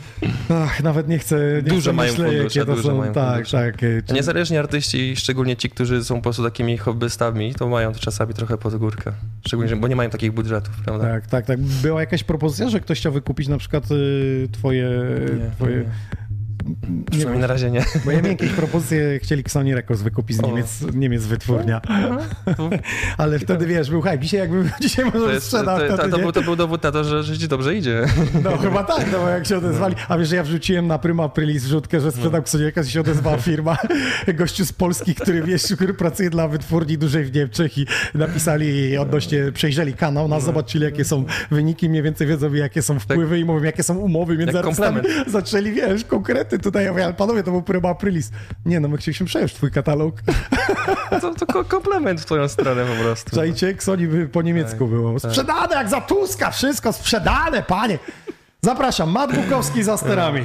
[0.50, 1.40] ach, nawet nie chcę,
[1.72, 3.56] nie chcę mają myślę, fundusze, jakie to są, mają tak, fundusze.
[3.72, 3.76] tak.
[4.06, 8.34] czy- Niezależnie artyści, szczególnie ci, którzy są po prostu takimi hobbystami, to mają to czasami
[8.34, 9.12] trochę pod górkę.
[9.46, 11.04] Szczególnie, bo nie mają takich budżetów, prawda?
[11.04, 11.60] Tak, tak, tak.
[11.60, 14.90] Była jakaś propozycja, że ktoś chciał wykupić na przykład y, twoje...
[15.38, 15.84] Nie, twoje nie.
[17.10, 17.84] Przynajmniej na razie nie.
[18.04, 20.42] Bo ja miałem jakieś propozycje, chcieli Sony Records wykupić z.
[20.42, 21.80] Niemiec, Niemiec wytwórnia.
[23.18, 24.18] Ale wtedy wiesz, był hype.
[24.18, 26.22] Dzisiaj jakby dzisiaj To, może to, sprzedał to, to, nie?
[26.22, 28.06] był, to był dowód na to, że, że ci dobrze idzie.
[28.44, 29.94] No chyba tak, no bo jak się odezwali.
[30.08, 33.00] A wiesz, że ja wrzuciłem na Prima Aprilis wrzutkę, że sprzedał Sony Records i się
[33.00, 33.76] odezwała firma,
[34.34, 39.52] gościu z Polski, który wiesz, który pracuje dla wytwórni dużej w Niemczech i napisali odnośnie,
[39.52, 43.64] przejrzeli kanał, nas zobaczyli jakie są wyniki, mniej więcej wiedzą jakie są wpływy i mówią
[43.64, 45.00] jakie są umowy między Jak artystami.
[45.26, 46.04] Zaczęli, wiesz,
[46.48, 46.84] konkrety tutaj.
[46.84, 48.30] Ja mówię, ale panowie, to był Prima Aprilis.
[48.64, 50.14] Nie no, my chcieliśmy przejąć twój katalog.
[51.20, 53.36] To, to ko- komplement w twoją stronę po prostu.
[53.36, 55.18] Czajcie, Sony po niemiecku Tak, było.
[55.20, 57.98] Sprzedane jak za Tuska, wszystko sprzedane, panie.
[58.62, 60.44] Zapraszam, Matt Bukowski za sterami.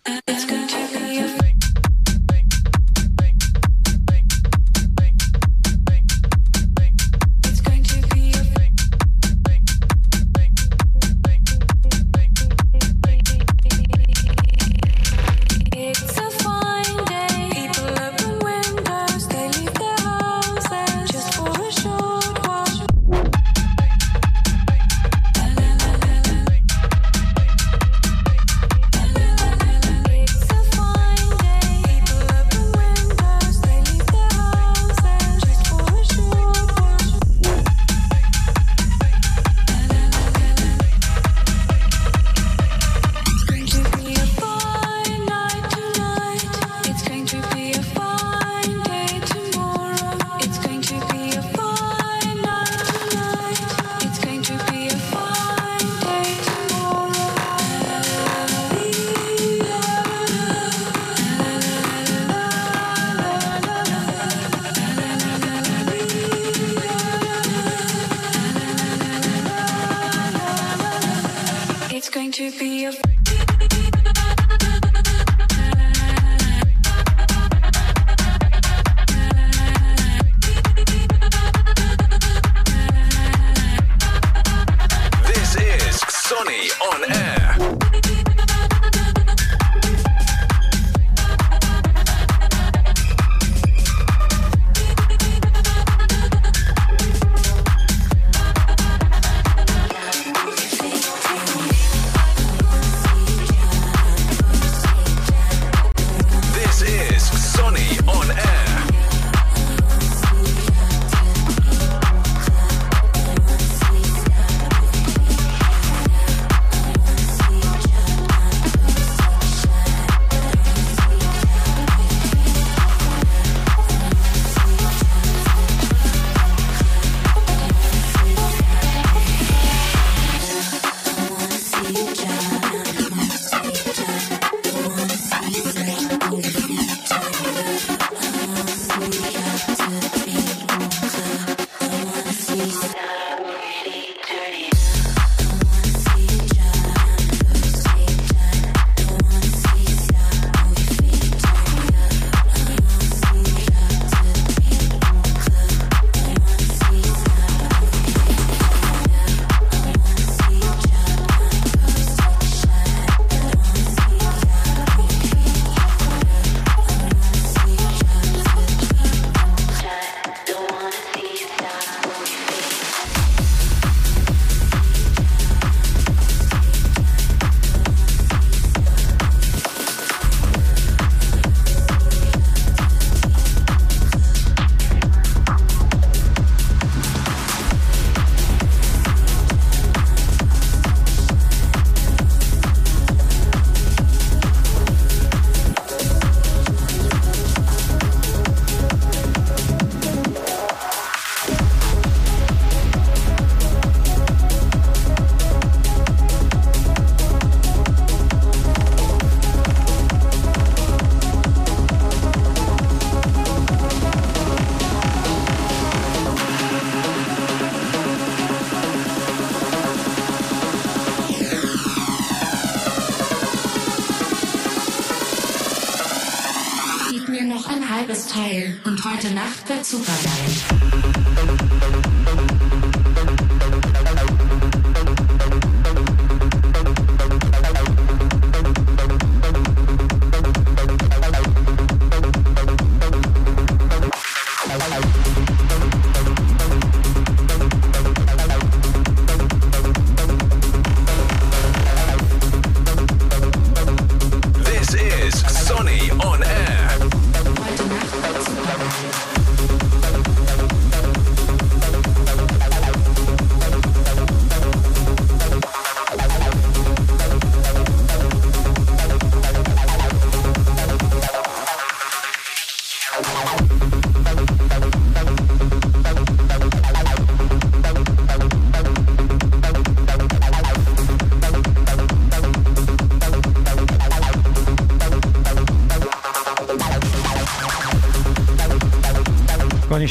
[229.83, 230.40] Super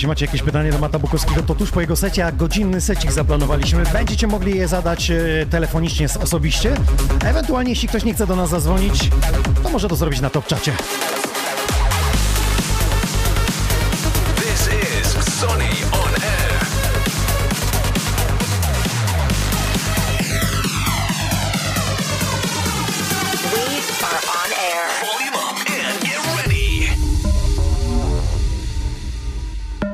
[0.01, 3.13] jeśli macie jakieś pytanie do Mata Bukowskiego, to tuż po jego secie, a godzinny secik
[3.13, 3.83] zaplanowaliśmy.
[3.93, 6.75] Będziecie mogli je zadać e, telefonicznie, osobiście.
[7.25, 9.11] Ewentualnie, jeśli ktoś nie chce do nas zadzwonić,
[9.63, 10.73] to może to zrobić na top czacie.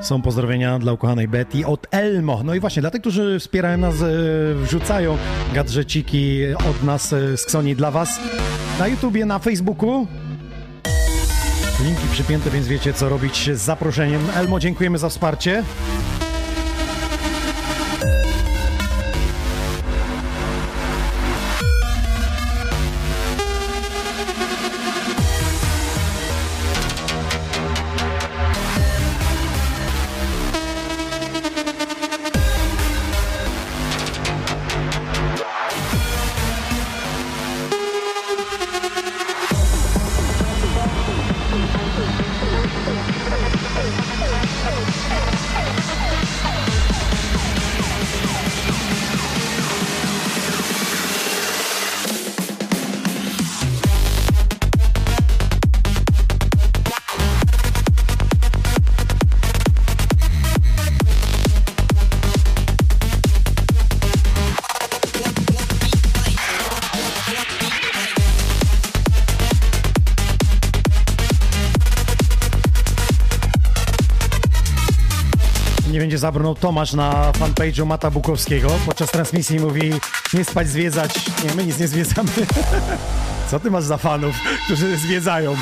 [0.06, 2.42] Są pozdrowienia dla ukochanej Betty od Elmo.
[2.44, 4.06] No i właśnie, dla tych, którzy wspierają nas, e,
[4.54, 5.18] wrzucają
[5.54, 6.40] gadżeciki
[6.70, 8.20] od nas e, z Ksoni dla Was
[8.78, 10.06] na YouTubie, na Facebooku.
[11.84, 14.20] Linki przypięte, więc wiecie co robić z zaproszeniem.
[14.36, 15.62] Elmo, dziękujemy za wsparcie.
[76.26, 78.68] Zabrnął Tomasz na fanpage'u Mata Bukowskiego.
[78.86, 79.92] Podczas transmisji mówi
[80.34, 81.14] nie spać, zwiedzać.
[81.44, 82.28] Nie, my nic nie zwiedzamy.
[83.50, 84.34] Co ty masz za fanów,
[84.64, 85.56] którzy zwiedzają?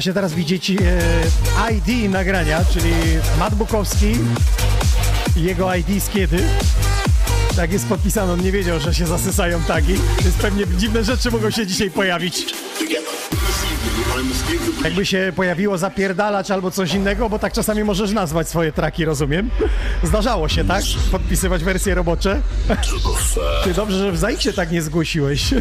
[0.00, 2.90] Właśnie teraz widzicie e, ID nagrania, czyli
[3.38, 4.12] Matt Bukowski
[5.36, 6.38] jego ID z kiedy.
[7.56, 11.50] Tak jest podpisane, on nie wiedział, że się zasysają tagi, więc pewnie dziwne rzeczy mogą
[11.50, 12.46] się dzisiaj pojawić.
[14.84, 19.50] Jakby się pojawiło zapierdalać albo coś innego, bo tak czasami możesz nazwać swoje traki, rozumiem?
[20.02, 20.84] Zdarzało się, tak?
[21.12, 22.40] Podpisywać wersje robocze?
[23.64, 25.50] Ty dobrze, że w Zajksie tak nie zgłosiłeś.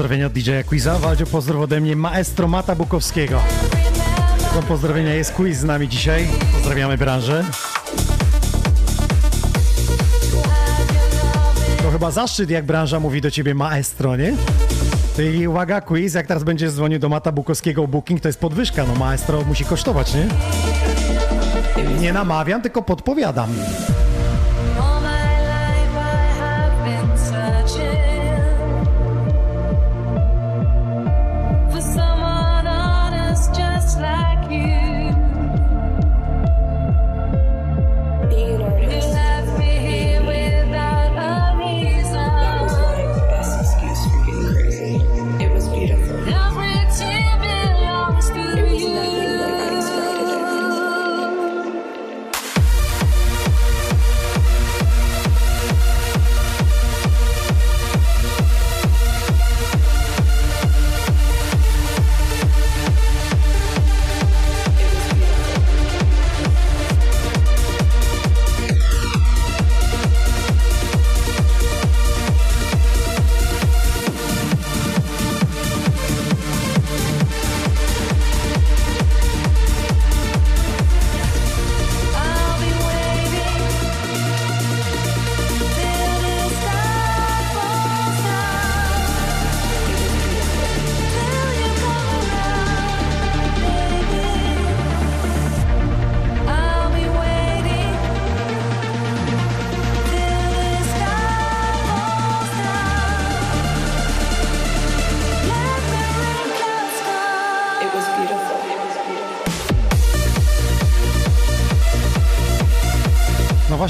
[0.00, 0.98] pozdrowienia od DJ Quiza.
[0.98, 3.40] Waldzio, pozdrow ode mnie maestro Mata Bukowskiego.
[4.54, 6.28] Są pozdrowienia, jest quiz z nami dzisiaj.
[6.52, 7.44] Pozdrawiamy branżę.
[11.82, 14.32] To chyba zaszczyt, jak branża mówi do ciebie maestro, nie?
[15.16, 18.94] Ty uwaga, quiz, jak teraz będziesz dzwonił do Mata Bukowskiego booking, to jest podwyżka, no
[18.94, 20.28] maestro musi kosztować, nie?
[22.00, 23.50] Nie namawiam, tylko podpowiadam.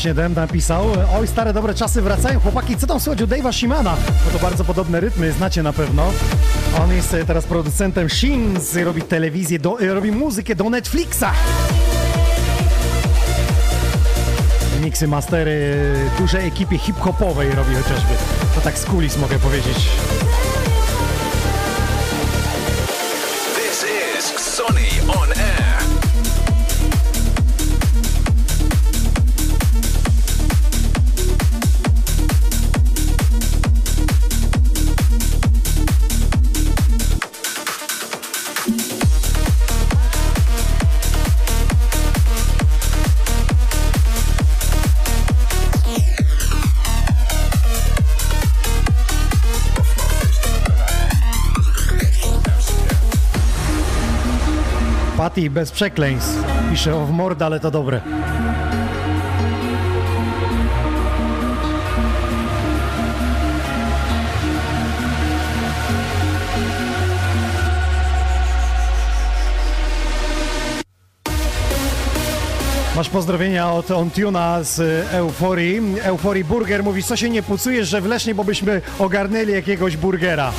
[0.00, 0.84] 7 napisał.
[1.18, 2.40] Oj, stare dobre czasy wracają.
[2.40, 3.96] Chłopaki, co tam słychać u Dave'a Shimana?
[4.24, 6.12] Bo to bardzo podobne rytmy, znacie na pewno.
[6.82, 11.24] On jest e, teraz producentem Shins, robi telewizję, do, e, robi muzykę do Netflixa.
[14.82, 15.76] Miksy, mastery
[16.18, 18.14] dużej ekipie hip-hopowej robi chociażby.
[18.54, 19.88] To tak z kulis mogę powiedzieć.
[55.40, 56.44] Mati bez przekleństw.
[56.70, 58.00] Pisze o w mordę, ale to dobre.
[72.96, 74.80] Masz pozdrowienia od Ontuna z
[75.12, 75.80] Euforii.
[76.02, 80.52] Euforii Burger mówi, co się nie pucujesz, że w Lesznie, bo byśmy ogarnęli jakiegoś burgera.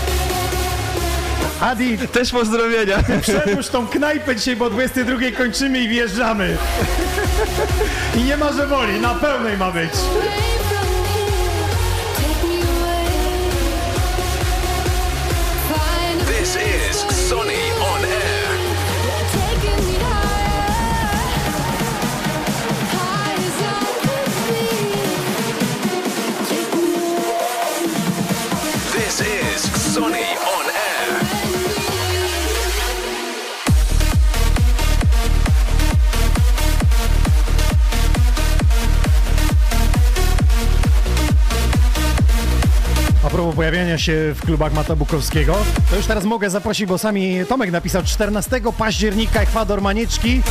[1.62, 2.97] Adi, Też pozdrowienia.
[3.22, 6.57] przedłuż tą knajpę dzisiaj, bo o 22 kończymy i wjeżdżamy.
[8.16, 9.91] I nie ma, że woli, na pełnej ma być.
[43.98, 45.58] Się w klubach Mata Bukowskiego,
[45.89, 50.42] to już teraz mogę zaprosić, bo sami Tomek napisał 14 października Ekwador Manieczki.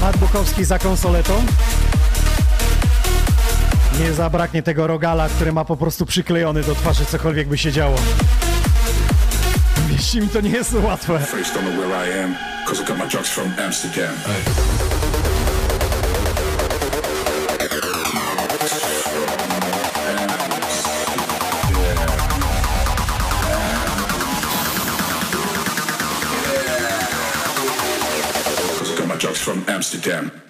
[0.00, 1.42] Mat Bukowski za konsoletą.
[4.00, 7.96] Nie zabraknie tego rogala, który ma po prostu przyklejony do twarzy, cokolwiek by się działo.
[9.88, 11.18] Wierzcie mi, to nie jest łatwe.
[11.18, 11.36] Face
[30.06, 30.45] them.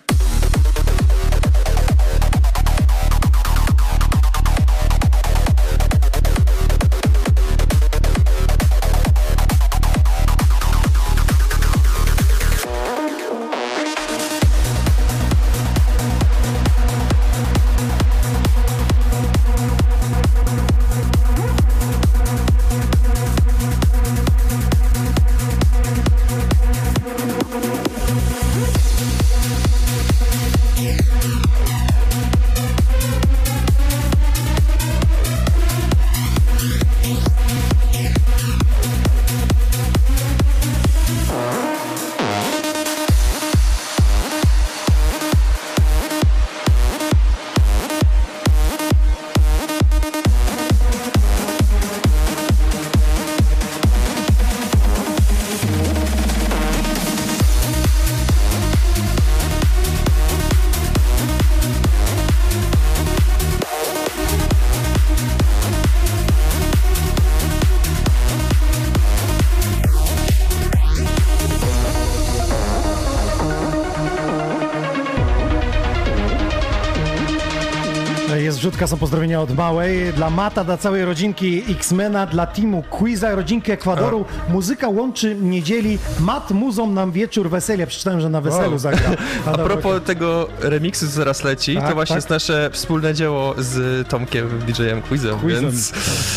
[78.77, 80.12] Wrzutka, są pozdrowienia od Małej.
[80.12, 84.24] Dla Mata, dla całej rodzinki X-Mena, dla teamu Quiza, rodzinki Ekwadoru.
[84.49, 85.99] Muzyka łączy niedzieli.
[86.20, 87.87] Mat muzą nam wieczór weselnia.
[87.87, 88.79] Przeczytałem, że na weselu Wow.
[88.79, 89.11] zagra.
[89.47, 92.16] A propos tego remiksu, co zaraz leci, Tak, to właśnie tak.
[92.16, 95.62] jest nasze wspólne dzieło z Tomkiem, DJ-em Quizem, Quizem.
[95.62, 95.93] więc...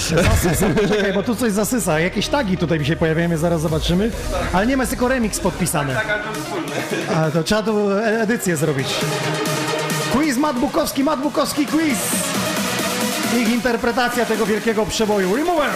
[0.09, 0.65] Zasysa.
[0.89, 1.99] Czekaj, bo tu coś zasysa.
[1.99, 4.11] Jakieś tagi tutaj mi się pojawiają, je zaraz zobaczymy.
[4.53, 5.93] Ale nie ma, jest tylko remix podpisany.
[7.15, 8.87] A to trzeba tu e- edycję zrobić.
[10.13, 12.28] Quiz Mat Bukowski, Mat Bukowski quiz.
[13.37, 15.35] Ich interpretacja tego wielkiego przeboju.
[15.35, 15.69] Remover!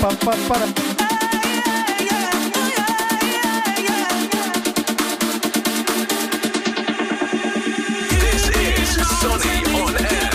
[0.00, 0.66] Pa, pa, pa, para.
[8.20, 10.30] This is Sonny on air.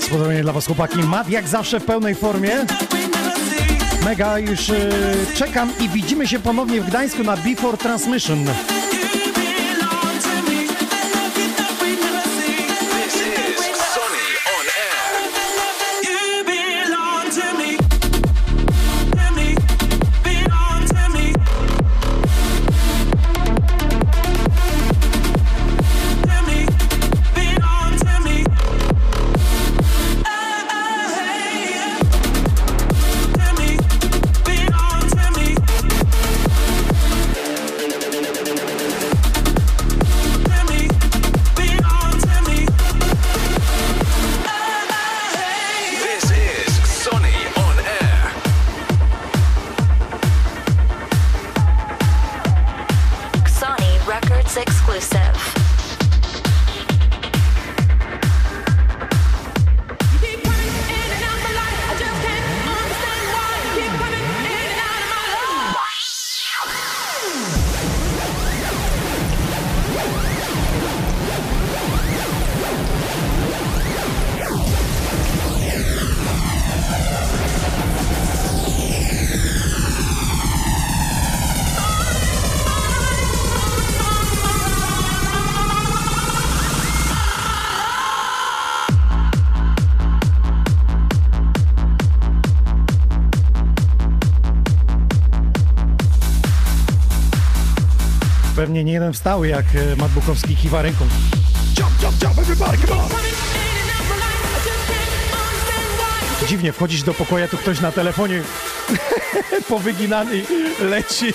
[0.00, 0.98] Spodobienie dla was chłopaki.
[0.98, 2.50] Mat jak zawsze w pełnej formie.
[4.04, 4.90] Mega, już e,
[5.34, 8.46] czekam i widzimy się ponownie w Gdańsku na Before Transmission.
[98.74, 101.06] Pewnie nie jeden wstał, jak e, Mat Bukowski kiwa ręką.
[106.48, 108.42] Dziwnie, wchodzisz do pokoju, tu ktoś na telefonie
[109.68, 110.42] powyginany
[110.80, 111.26] leci.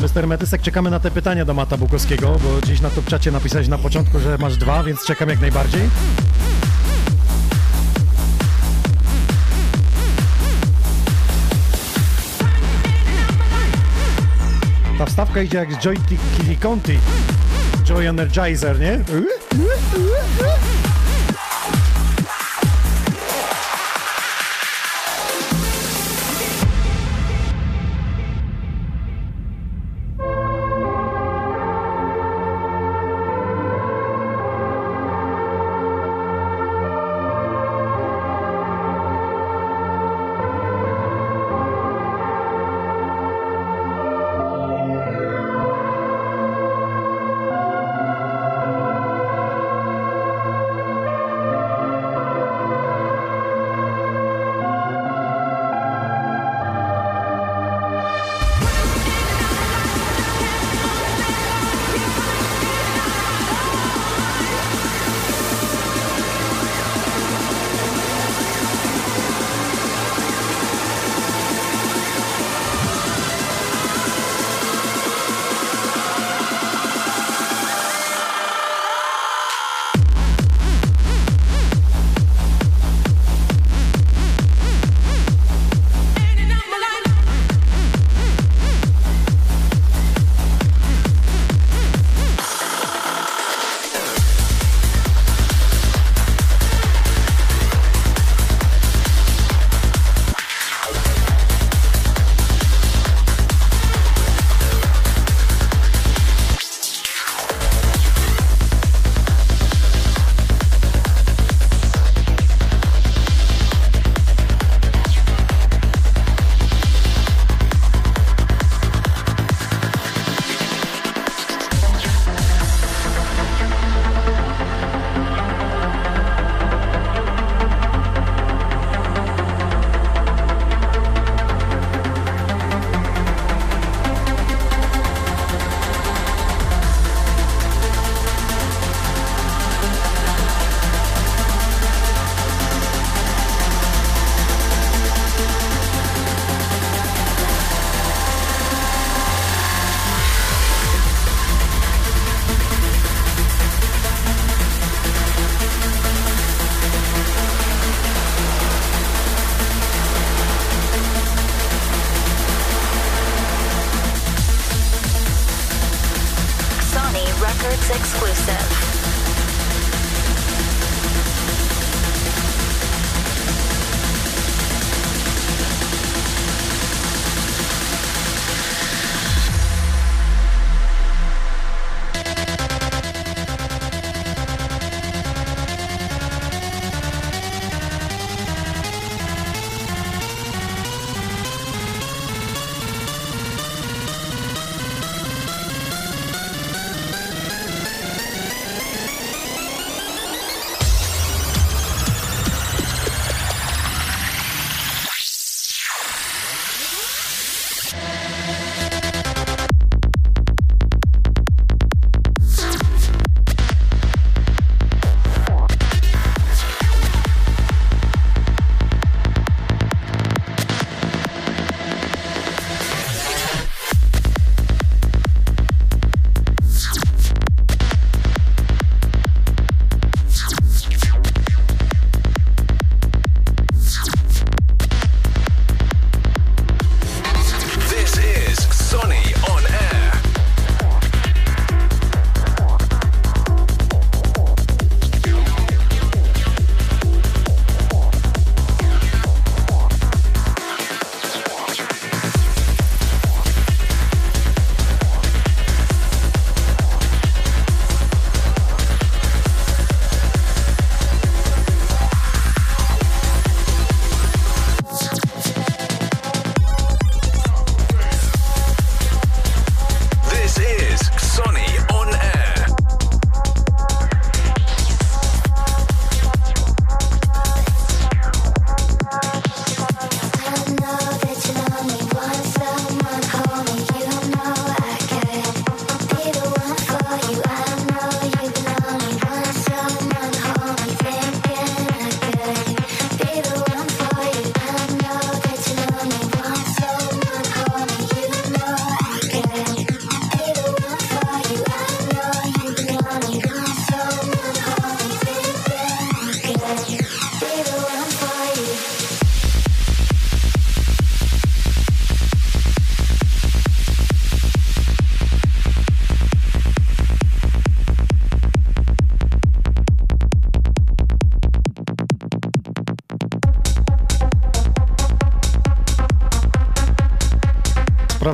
[0.00, 0.26] Mr.
[0.26, 3.78] Metysek, czekamy na te pytania do Mata Bukowskiego, bo gdzieś na to czacie napisałeś na
[3.78, 5.82] początku, że masz dwa, więc czekam jak najbardziej.
[15.30, 15.96] Wstawka idzie jak z Joy
[16.36, 16.98] Killy Conti.
[17.88, 18.90] Joy Energizer, nie?
[18.92, 19.39] Records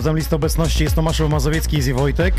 [0.06, 2.34] Sprawdzam listę obecności, jest Tomaszew Mazowiecki i Wojtek.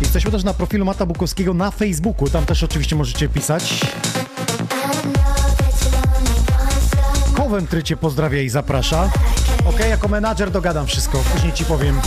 [0.00, 3.80] Jesteśmy też na profilu Mata Bukowskiego na Facebooku, tam też oczywiście możecie pisać.
[7.34, 9.10] Coventry cię pozdrawia i zaprasza.
[9.64, 12.00] Ok, jako menadżer dogadam wszystko, później ci powiem.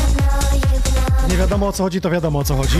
[1.29, 2.79] Nie wiadomo o co chodzi, to wiadomo o co chodzi.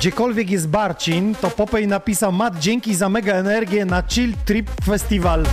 [0.00, 5.44] Gdziekolwiek jest Barcin, to Popej napisał Mat, dzięki za mega energię na Chill Trip Festival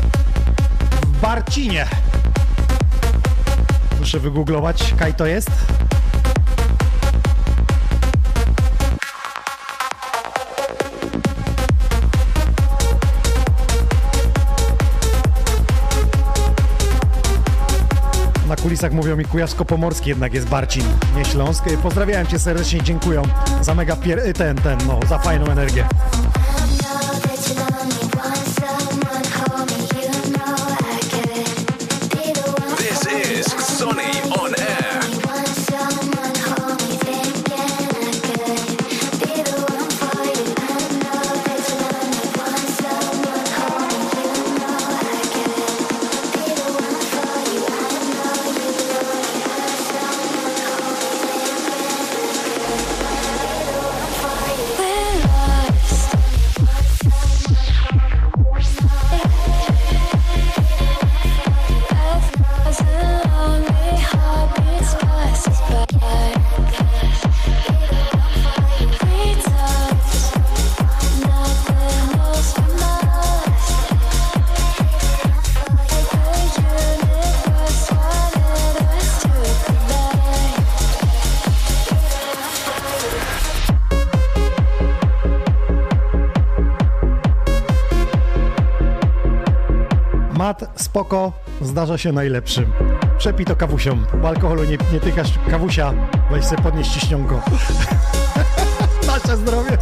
[1.01, 1.85] w Barcinie.
[3.99, 5.51] Muszę wygooglować, kaj to jest.
[18.67, 20.83] Kulisach mówią mi Kujawsko-Pomorski jednak jest Barcin,
[21.17, 21.63] nie Śląsk.
[21.83, 23.21] Pozdrawiałem cię serdecznie, dziękuję
[23.61, 24.33] za mega pier...
[24.33, 25.87] ten, ten, no, za fajną energię.
[90.97, 91.31] Spoko,
[91.61, 92.65] zdarza się najlepszym.
[93.17, 95.29] Przepij to kawusią, bo alkoholu nie, nie tykasz.
[95.49, 95.93] Kawusia,
[96.31, 97.41] weź sobie podnieść ciśnionko.
[99.07, 99.77] Nasze zdrowie.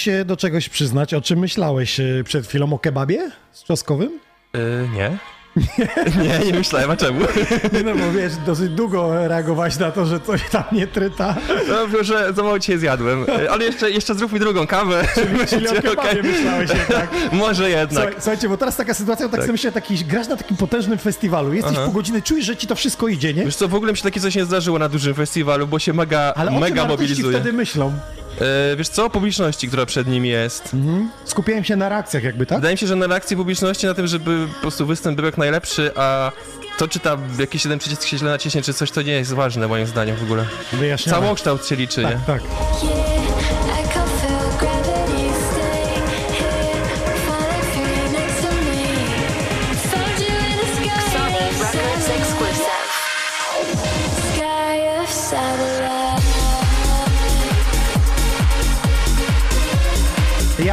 [0.00, 4.20] Się do czegoś przyznać, o czym myślałeś e, przed chwilą o kebabie z czosnkowym?
[4.54, 5.18] Yy, nie.
[6.22, 7.20] nie, nie myślałem, a czemu?
[7.72, 11.36] Nie no, bo wiesz, dosyć długo reagowałeś na to, że coś tam nie tryta.
[11.68, 13.20] No, że za mało dzisiaj zjadłem.
[13.20, 15.04] Yy, Ale jeszcze, jeszcze zrób mi drugą kawę.
[15.48, 16.22] Czyli o Będzie kebabie okej.
[16.22, 17.10] myślałeś jednak.
[17.32, 17.92] Może jednak.
[18.04, 21.52] Słuchaj, słuchajcie, bo teraz taka sytuacja, tak, sobie myślę, taki, grasz na takim potężnym festiwalu,
[21.54, 21.84] jesteś Aha.
[21.84, 23.44] pół godziny, czujesz, że ci to wszystko idzie, nie?
[23.44, 25.92] Wiesz co, w ogóle mi się takie coś nie zdarzyło na dużym festiwalu, bo się
[25.92, 27.38] mega, Ale o mega mobilizuje.
[27.38, 27.92] wtedy myślą?
[28.40, 30.76] Yy, wiesz co, publiczności, która przed nim jest.
[31.24, 32.58] Skupiałem się na reakcjach jakby, tak?
[32.58, 35.38] Wydaje mi się, że na reakcji publiczności, na tym, żeby po prostu występ był jak
[35.38, 36.32] najlepszy, a
[36.78, 39.68] to czy tam jakiś jeden przycisk się źle naciśnie, czy coś, to nie jest ważne
[39.68, 40.46] moim zdaniem w ogóle.
[40.72, 41.20] Wyjaśniamy.
[41.20, 42.20] Całokształt się liczy, nie?
[42.26, 42.42] Tak,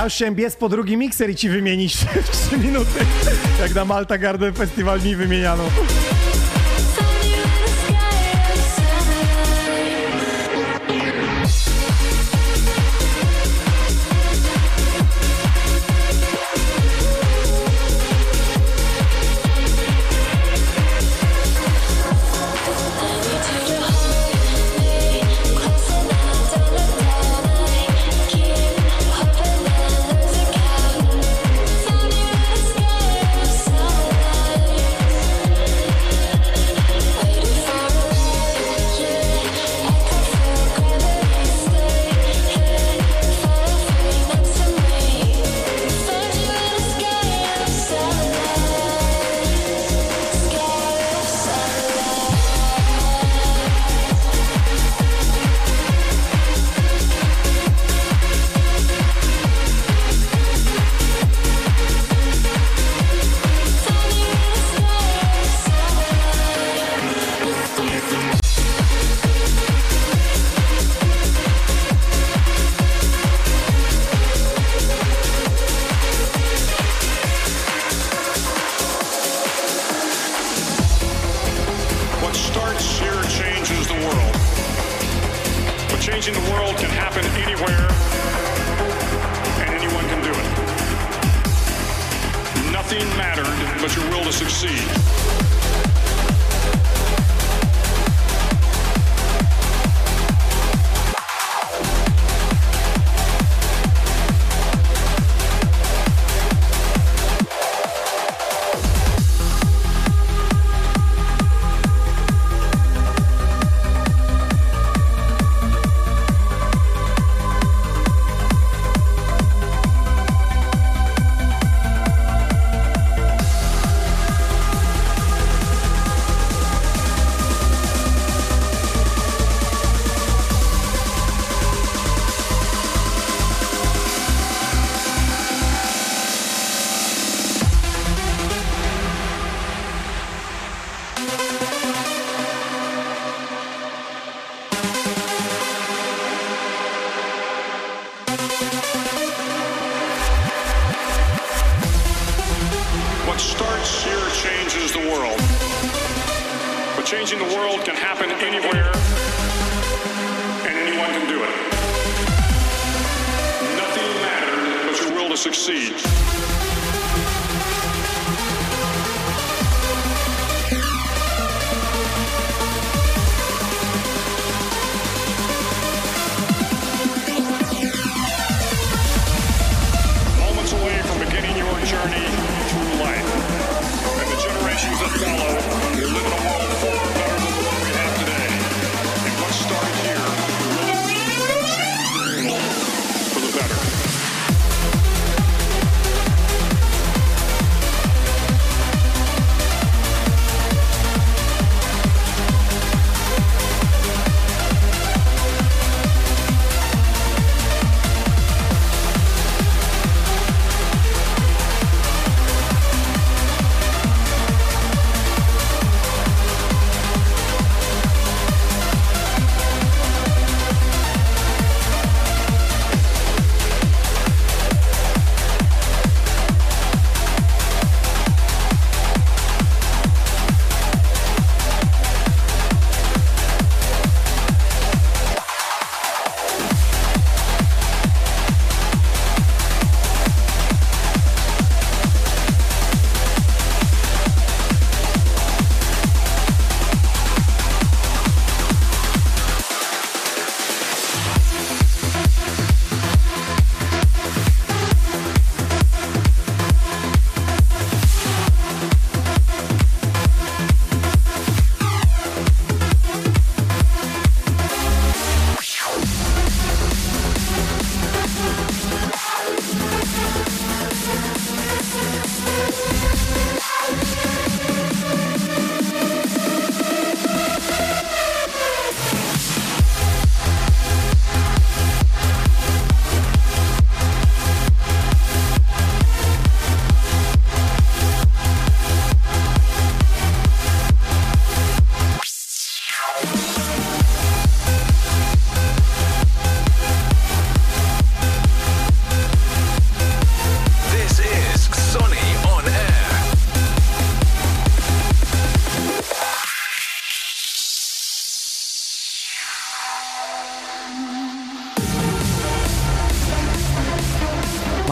[0.09, 1.95] już po drugi mikser i ci wymienić
[2.25, 3.05] w 3 minuty.
[3.59, 5.63] Jak na Malta Garden Festival mi wymieniano.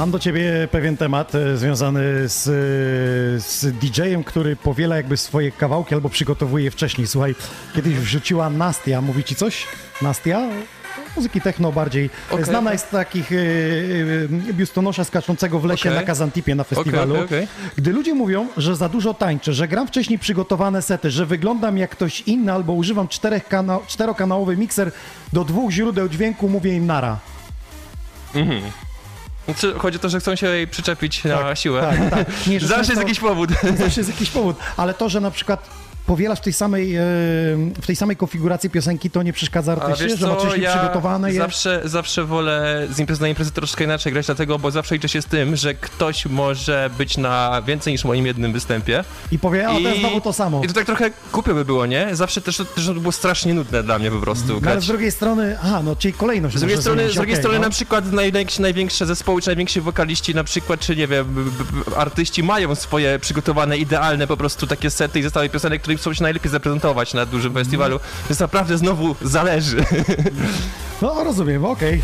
[0.06, 2.52] Mam do ciebie pewien temat e, związany z, e,
[3.42, 7.08] z DJ-em, który powiela jakby swoje kawałki albo przygotowuje je wcześniej.
[7.08, 7.36] Słuchaj,
[7.76, 9.68] kiedyś wrzuciła Nastia, mówi ci coś?
[10.02, 10.42] Nastia?
[11.16, 12.10] Muzyki techno bardziej.
[12.32, 12.72] Okej, Znana okej.
[12.74, 13.36] jest z takich e,
[14.50, 16.02] e, biustonosza skaczącego w lesie Okej.
[16.02, 17.16] na Kazantipie na festiwalu.
[17.76, 21.92] Gdy ludzie mówią, że za dużo tańczę, że gram wcześniej przygotowane sety, że wyglądam jak
[21.92, 24.92] ktoś inny albo używam czterech kana- czterokanałowy mikser
[25.34, 27.20] do dwóch źródeł dźwięku, mówię im nara.
[29.58, 31.96] Czy chodzi o to, że chcą się jej przyczepić na siłę?
[32.00, 32.48] Tak, tak.
[32.48, 33.50] Nie, Zawsze jest jakiś powód.
[33.78, 35.70] Zawsze jest jakiś powód, ale to, że na przykład
[36.06, 37.02] powielasz w tej samej, e,
[37.82, 40.78] w tej samej konfiguracji piosenki, to nie przeszkadza A artyście, że ma co, wcześniej ja
[40.78, 41.40] przygotowane je.
[41.40, 45.22] zawsze, zawsze wolę z imprezy na imprezę troszkę inaczej grać, dlatego, bo zawsze liczę się
[45.22, 49.04] z tym, że ktoś może być na więcej niż moim jednym występie.
[49.32, 50.62] I powie, o, to jest znowu to samo.
[50.64, 52.16] I to tak trochę głupio by było, nie?
[52.16, 54.84] Zawsze też, też to było strasznie nudne dla mnie po prostu No, ale grać.
[54.84, 57.60] z drugiej strony, aha, no czyli kolejność Z drugiej strony, zmienić, z drugiej okej, strony
[57.60, 57.64] no.
[57.66, 61.52] na przykład największe, największe zespoły, czy najwięksi wokaliści na przykład, czy nie wiem,
[61.98, 66.24] artyści mają swoje przygotowane, idealne po prostu takie sety i zestawy piosenek, które chcą się
[66.24, 69.84] najlepiej zaprezentować na dużym festiwalu, więc naprawdę znowu zależy.
[71.02, 72.02] No rozumiem, okej.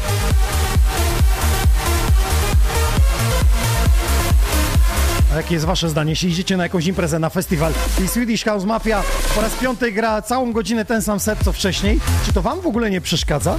[5.33, 6.09] A jakie jest wasze zdanie?
[6.09, 7.73] Jeśli idziecie na jakąś imprezę, na festiwal
[8.03, 9.03] i Swedish House Mafia
[9.35, 12.67] po raz piąty gra całą godzinę ten sam set co wcześniej, czy to wam w
[12.67, 13.57] ogóle nie przeszkadza?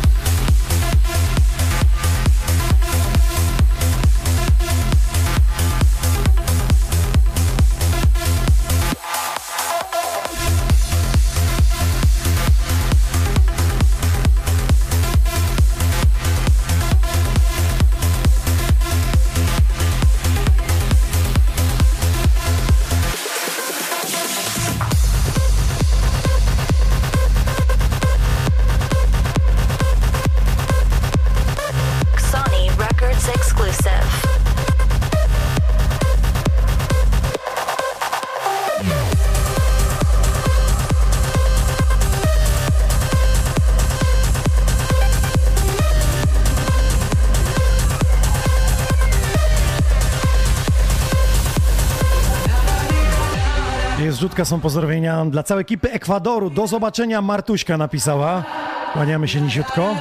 [54.33, 56.51] Rzutka, są pozdrowienia dla całej ekipy Ekwadoru.
[56.51, 58.45] Do zobaczenia Martuśka napisała.
[58.93, 59.97] Kłaniamy się nisiutko.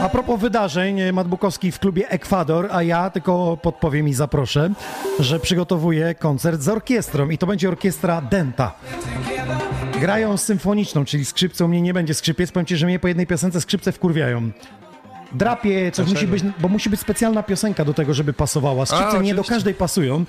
[0.00, 4.70] A propos wydarzeń, e, Matt Bukowski w klubie Ekwador, a ja tylko podpowiem i zaproszę,
[5.18, 8.72] że przygotowuję koncert z orkiestrą i to będzie orkiestra Denta.
[10.00, 13.26] Grają symfoniczną, czyli skrzypce, u mnie nie będzie skrzypiec, powiem ci, że mnie po jednej
[13.26, 14.50] piosence skrzypce wkurwiają.
[15.32, 18.86] Drapie, coś musi być, bo musi być specjalna piosenka do tego, żeby pasowała.
[18.86, 20.24] Skrzypce nie do każdej pasują.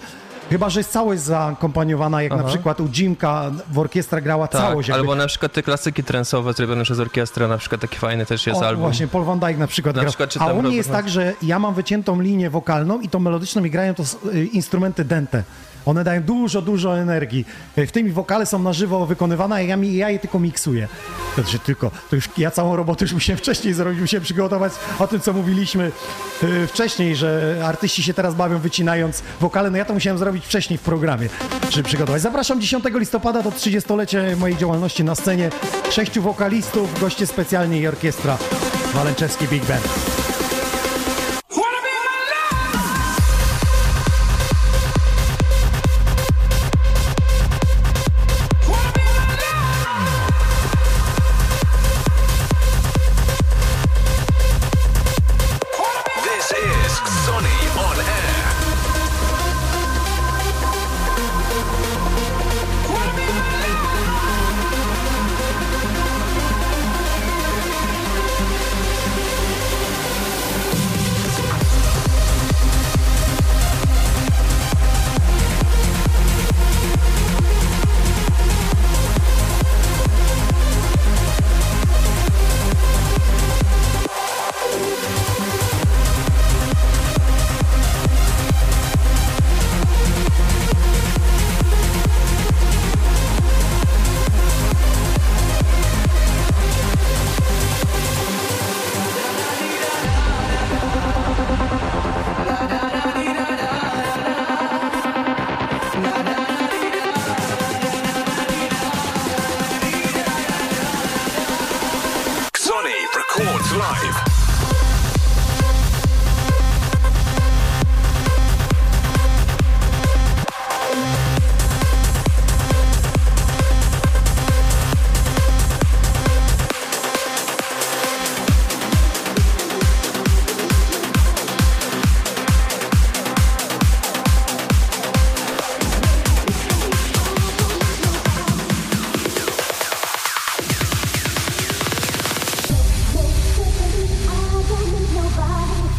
[0.49, 2.47] Chyba, że jest całość zakompaniowana, jak na Aha.
[2.47, 4.89] przykład u Jimka w orkiestra grała Tak, całość.
[4.89, 4.99] jakby.
[5.01, 8.61] albo na przykład te klasyki trensowe zrobione przez orkiestrę, na przykład taki fajny też jest
[8.61, 8.83] O, album.
[8.85, 10.09] Właśnie, Paul Van Dyke na przykład Na gra.
[10.09, 13.63] przykład A u mnie jest tak, że ja mam wyciętą linię wokalną i tą melodyczną
[13.63, 15.43] i grają to y, instrumenty dente.
[15.87, 17.45] One dają dużo, dużo energii.
[17.77, 20.87] Y, W tym wokale są na żywo wykonywane, a ja, ja je tylko miksuję.
[21.35, 25.19] Znaczy tylko, to już ja całą robotę już musiałem wcześniej zrobić, musiałem przygotować o tym,
[25.19, 25.91] co mówiliśmy
[26.43, 29.69] y, wcześniej, że artyści się teraz bawią wycinając wokale.
[29.69, 31.29] No ja to musiałem zrobić wcześniej w programie,
[31.69, 32.21] żeby przygotować.
[32.21, 35.49] Zapraszam 10 listopada, to 30-lecie mojej działalności na scenie.
[35.89, 38.37] Sześciu wokalistów, goście specjalni i orkiestra
[38.93, 40.26] Walenczewski Big Band.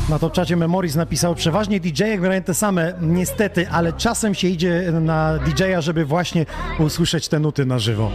[0.09, 4.93] Na top czacie Memories napisał, przeważnie DJ-e grają te same, niestety, ale czasem się idzie
[5.01, 6.47] na DJ-a, żeby właśnie
[6.79, 8.11] usłyszeć te nuty na żywo.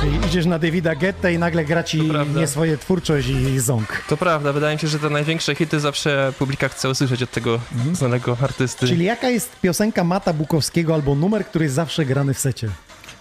[0.00, 4.02] Czyli idziesz na Davida Getta i nagle gra ci nie swoje twórczość i ząg.
[4.08, 7.60] To prawda, wydaje mi się, że te największe hity zawsze publika chce usłyszeć od tego
[7.92, 8.86] znanego artysty.
[8.86, 12.68] Czyli jaka jest piosenka Mata Bukowskiego albo numer, który jest zawsze grany w secie?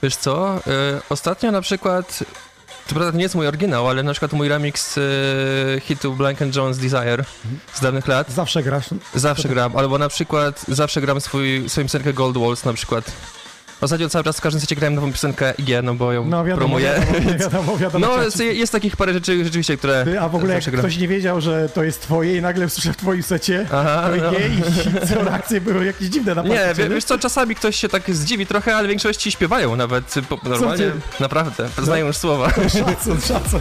[0.04, 0.62] Wiesz co, y,
[1.10, 2.24] ostatnio na przykład,
[2.88, 5.02] to prawda to nie jest mój oryginał, ale na przykład mój remix y,
[5.84, 7.26] hitu Blank and Jones Desire
[7.74, 8.86] z dawnych lat, Zawsze grasz.
[9.16, 13.12] zawsze gram, albo na przykład zawsze gram swój, swoją piosenkę Gold Walls na przykład.
[13.82, 16.58] Ostatnio cały czas w każdym secie grałem nową piosenkę IG, no bo ją No wiadomo,
[16.58, 17.02] promuję.
[17.22, 18.08] wiadomo, wiadomo, wiadomo.
[18.08, 20.80] No, jest, jest takich parę rzeczy rzeczywiście, które Ty, a w ogóle jak gram.
[20.80, 24.16] ktoś nie wiedział, że to jest twoje i nagle usłyszał w twoim secie, Aha, to
[24.24, 24.32] no.
[24.32, 24.62] nie i
[25.10, 28.46] co reakcje były jakieś dziwne na Nie, wie, wiesz co, czasami ktoś się tak zdziwi
[28.46, 30.92] trochę, ale w większości śpiewają nawet po, normalnie.
[31.20, 32.50] Naprawdę, znają już słowa.
[32.80, 33.60] Szacun, szacun.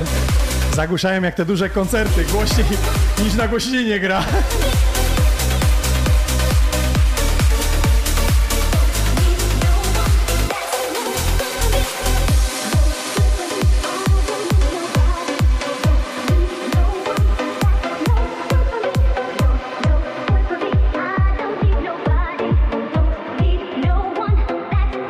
[0.75, 2.67] Zagłuszają jak te duże koncerty, głośniej
[3.25, 4.25] niż na głośninie gra.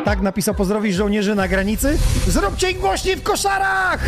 [0.06, 1.98] Tak napisał pozdrowić żołnierzy na granicy.
[2.26, 4.00] Zróbcie im głośniej w koszarach!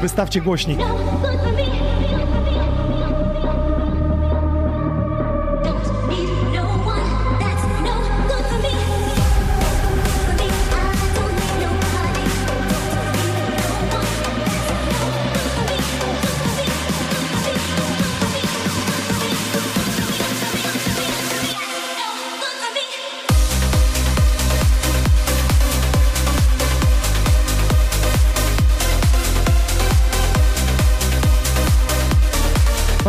[0.00, 0.78] Wystawcie głośnik.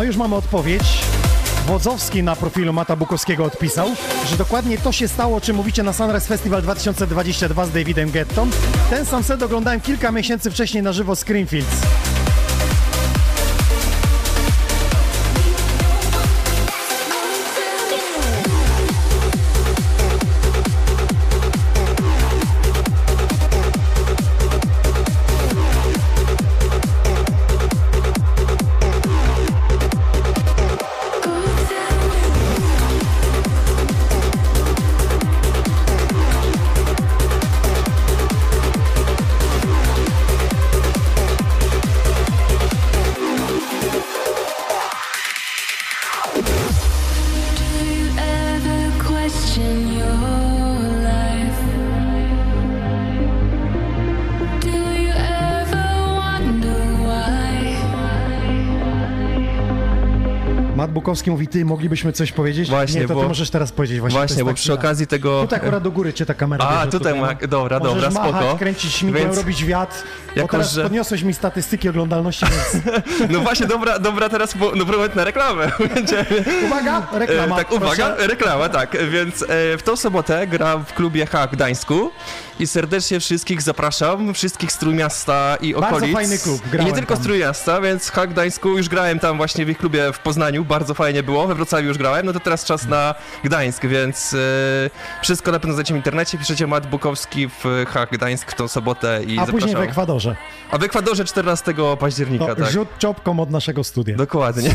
[0.06, 0.82] Już mamy odpowiedź.
[1.66, 3.88] Wodzowski na profilu Mata Bukowskiego odpisał,
[4.30, 8.50] że dokładnie to się stało, o czym mówicie na Sunrise Festival 2022 z Davidem Gettą.
[8.90, 12.05] Ten sam set oglądałem kilka miesięcy wcześniej na żywo z Greenfields.
[61.16, 62.68] Matt Bukowski mówi, ty, moglibyśmy coś powiedzieć?
[62.68, 64.00] Właśnie, Nie, to ty bo- możesz teraz powiedzieć.
[64.00, 65.42] Właśnie, Właśnie, bo ta przy okazji tego...
[65.42, 68.42] Tutaj akurat do góry cię ta kamera A, bierze, tutaj ma- dobra, Możesz dobra, machać,
[68.42, 68.58] spoko.
[68.58, 69.96] kręcić śmigłem, Więc- robić wiatr,
[70.34, 72.84] bo Jako, teraz że- podniosłeś mi statystyki oglądalności, więc
[73.30, 75.70] No właśnie, dobra, dobra teraz po, no na reklamę.
[76.66, 78.26] Uwaga, reklama, E, tak, uwaga, proszę.
[78.26, 78.96] reklama, tak.
[79.10, 79.46] Więc e,
[79.78, 82.10] w tą sobotę gram w klubie H Gdańsku
[82.60, 86.14] i serdecznie wszystkich zapraszam, wszystkich z Trójmiasta i Bardzo okolic.
[86.14, 87.22] fajny klub, I grałem nie tylko tam.
[87.22, 90.94] z Trójmiasta, więc H Gdańsku już grałem tam właśnie w ich klubie w Poznaniu, bardzo
[90.94, 94.38] fajnie było, we Wrocławiu już grałem, no to teraz czas na Gdańsk, więc e,
[95.22, 99.20] wszystko na pewno znajdziecie w internecie, piszecie Matt Bukowski w H Gdańsk w tą sobotę
[99.26, 99.52] i A zapraszam.
[99.52, 100.36] później w Ekwadorze.
[100.70, 102.70] A w Ekwadorze 14 października, No, tak.
[102.70, 104.16] Rzut czopką od naszego studia.
[104.16, 104.70] Dokładnie.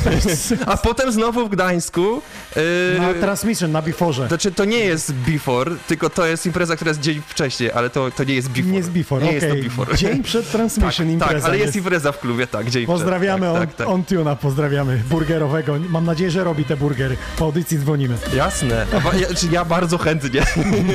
[0.66, 2.22] A potem znowu w Gdańsku.
[2.56, 2.62] Yy,
[3.00, 4.28] Na transmission, na Biforze.
[4.28, 8.11] Znaczy, to nie jest Before, tylko to jest impreza, która jest dzień wcześniej, ale to,
[8.11, 8.67] to nie jest Before.
[8.72, 9.63] Nie jest Before, Nie jest okej.
[9.63, 9.97] to Before.
[9.97, 11.76] Dzień przed transmission tak, impreza tak, ale jest, jest.
[11.78, 13.55] impreza w klubie, tak, dzień Pozdrawiamy przed.
[13.55, 15.76] on, Tak, tak, on Tuna, pozdrawiamy, burgerowego.
[15.89, 17.17] Mam nadzieję, że robi te burgery.
[17.38, 18.17] Po audycji dzwonimy.
[18.17, 18.34] tak.
[18.34, 18.86] Jasne.
[19.19, 20.41] Ja, ja bardzo chętnie.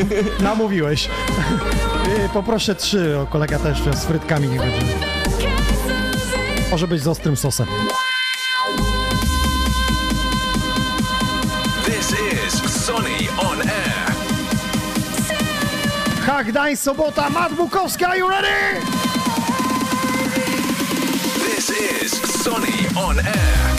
[0.40, 1.06] Namówiłeś.
[1.06, 4.80] Y, Poproszę trzy, o kolega też z frytkami nie będzie.
[6.70, 7.66] Może być z ostrym sosem.
[16.36, 18.80] Hak, Gdańsk, sobota, Mat Bukowska, are you ready?
[21.40, 23.76] This is Sonny on air.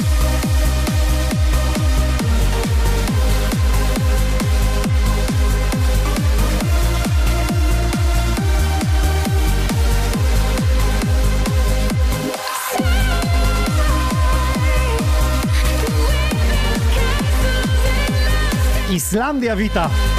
[18.89, 20.16] Islandia wita.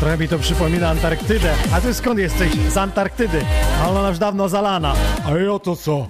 [0.00, 1.54] Trochę mi to przypomina Antarktydę.
[1.72, 2.52] A ty skąd jesteś?
[2.68, 3.40] Z Antarktydy.
[3.82, 4.94] A ona już dawno zalana.
[5.26, 6.06] A i oto co?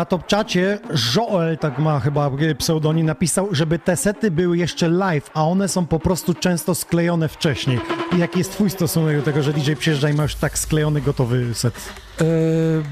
[0.00, 0.78] Na top czacie
[1.16, 5.86] Joel, tak ma chyba pseudonim, napisał, żeby te sety były jeszcze live, a one są
[5.86, 7.80] po prostu często sklejone wcześniej.
[8.18, 11.54] Jaki jest twój stosunek do tego, że DJ przyjeżdża i ma już tak sklejony, gotowy
[11.54, 11.74] set?
[12.20, 12.26] Yy,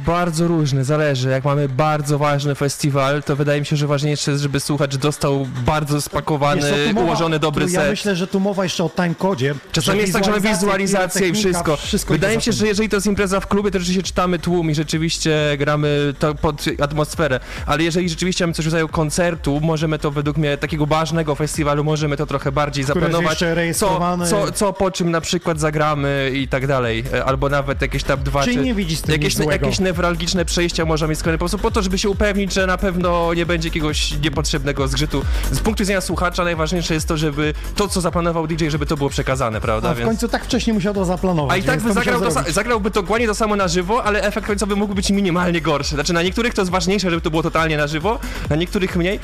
[0.07, 1.29] bardzo różny, zależy.
[1.29, 5.47] Jak mamy bardzo ważny festiwal, to wydaje mi się, że ważniejsze jest, żeby słuchacz dostał
[5.67, 7.85] bardzo spakowany, Wiesz mowa- ułożony dobry tu set.
[7.85, 9.55] Ja myślę, że tu mowa jeszcze o timecodzie.
[9.73, 11.77] Czasami jest tak, że mamy wizualizację i wszystko.
[11.77, 14.71] wszystko Wydaje mi się, że jeżeli to jest impreza w klubie, to rzeczywiście czytamy tłum
[14.71, 17.41] i rzeczywiście gramy pod atmosferę.
[17.67, 21.85] Ale jeżeli rzeczywiście mamy coś w rodzaju koncertu, możemy to według mnie takiego ważnego festiwalu,
[21.85, 23.39] możemy to trochę bardziej Które zaplanować.
[23.75, 24.01] Co,
[24.47, 27.05] co, co po czym na przykład zagramy i tak dalej.
[27.15, 29.53] E, Albo nawet jakieś tam dwa Czyli czy nie widzisz tym jakieś, złego.
[29.53, 32.79] jakieś newralgiczne przejścia możemy mieć skrojone po prostu po to, żeby się upewnić, że na
[32.79, 35.25] pewno nie będzie jakiegoś niepotrzebnego zgrzytu.
[35.53, 39.11] Z punktu widzenia słuchacza najważniejsze jest to, żeby to, co zaplanował DJ, żeby to było
[39.11, 39.91] przekazane, prawda?
[39.91, 41.55] A w końcu tak wcześnie musiał to zaplanować.
[41.55, 44.47] A i tak by zagrał to, zagrałby to dokładnie to samo na żywo, ale efekt
[44.47, 45.95] końcowy mógłby być minimalnie gorszy.
[45.95, 48.19] Znaczy na niektórych to jest ważniejsze, żeby to było totalnie na żywo,
[48.51, 49.21] na niektórych mniej.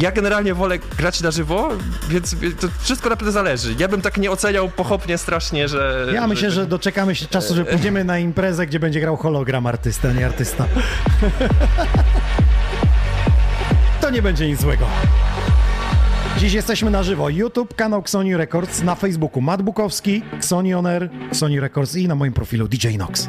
[0.00, 1.70] Ja generalnie wolę grać na żywo,
[2.08, 3.74] więc to wszystko naprawdę zależy.
[3.78, 6.06] Ja bym tak nie oceniał pochopnie strasznie, że...
[6.14, 10.12] Ja myślę, że doczekamy się czasu, że pójdziemy na imprezę, gdzie będzie grał hologram artysta,
[10.12, 10.66] nie artysta.
[14.00, 14.86] To nie będzie nic złego.
[16.38, 17.28] Dziś jesteśmy na żywo.
[17.28, 20.86] YouTube, kanał Xoni Records, na Facebooku Matt Bukowski, Xoni On
[21.28, 23.28] Xoni Records i na moim profilu DJ Nox.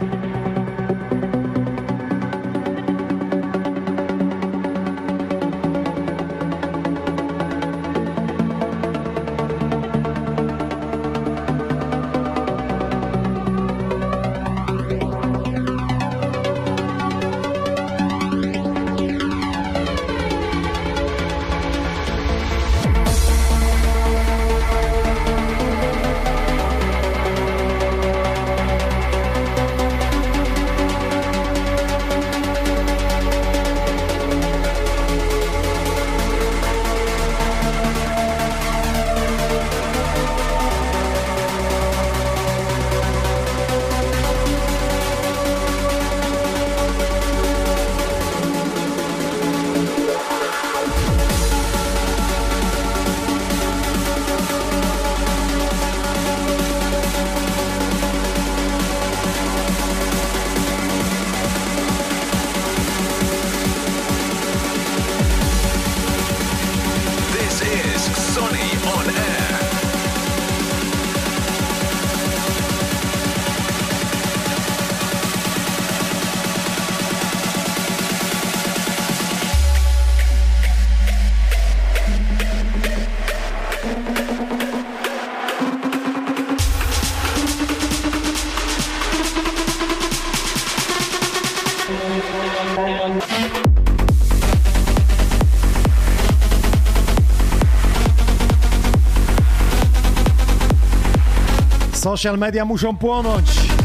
[102.15, 103.75] Social media muszą płonąć.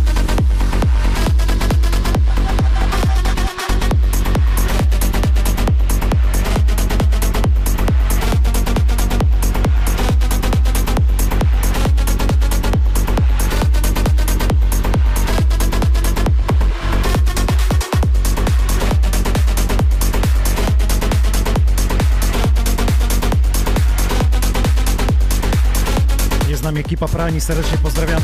[26.90, 28.19] Ekipa pralni, serdecznie pozdrawiamy.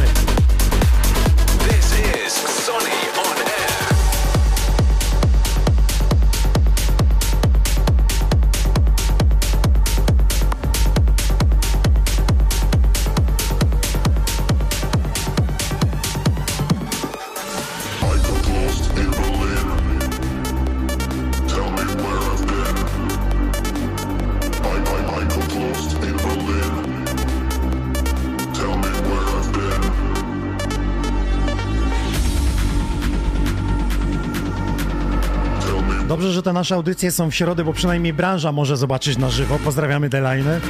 [36.46, 39.58] Te nasze audycje są w środę, bo przynajmniej branża może zobaczyć na żywo.
[39.58, 40.60] Pozdrawiamy Delaine.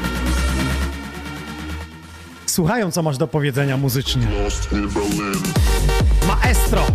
[2.46, 4.26] Słuchają, co masz do powiedzenia muzycznie.
[6.26, 6.86] Maestro!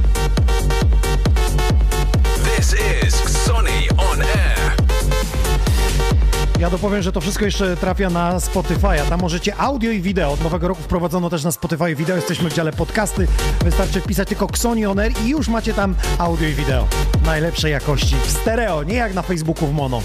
[6.62, 9.10] Ja dopowiem, że to wszystko jeszcze trafia na Spotify'a.
[9.10, 10.32] Tam możecie audio i wideo.
[10.32, 12.16] Od nowego roku wprowadzono też na Spotify wideo.
[12.16, 13.28] Jesteśmy w dziale podcasty.
[13.64, 16.88] Wystarczy wpisać tylko Xoni On Air i już macie tam audio i wideo.
[17.26, 18.16] Najlepszej jakości.
[18.26, 20.02] W stereo, nie jak na Facebooku w mono.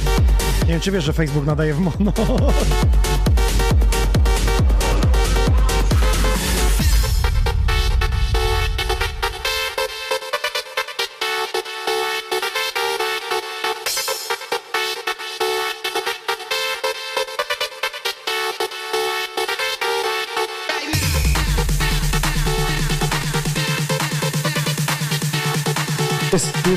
[0.62, 2.12] Nie wiem, czy wiesz, że Facebook nadaje w mono.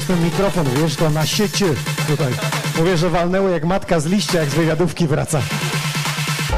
[0.09, 1.65] ten mikrofon, wiesz, to na sieci
[2.07, 2.33] tutaj.
[2.77, 5.41] Mówię, że walnęło jak matka z liścia, jak z wywiadówki wraca.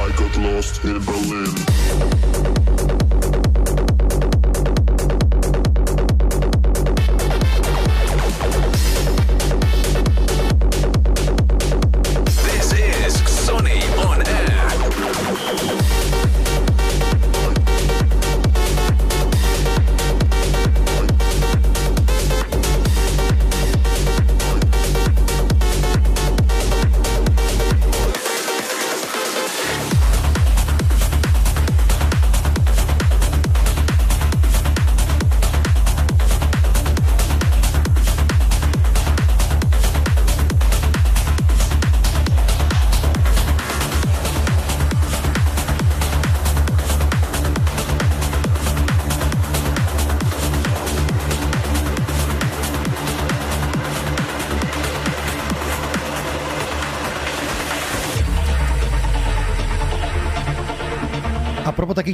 [0.10, 2.51] I got lost in Berlin.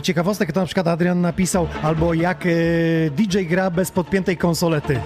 [0.08, 2.50] Ciekawostek, to na przykład Adrian napisał, albo jak e,
[3.10, 5.00] DJ gra bez podpiętej konsolety.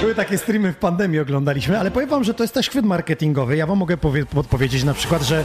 [0.00, 3.56] Były takie streamy w pandemii, oglądaliśmy, ale powiem wam, że to jest też chwyt marketingowy.
[3.56, 5.44] Ja wam mogę powie- podpowiedzieć na przykład, że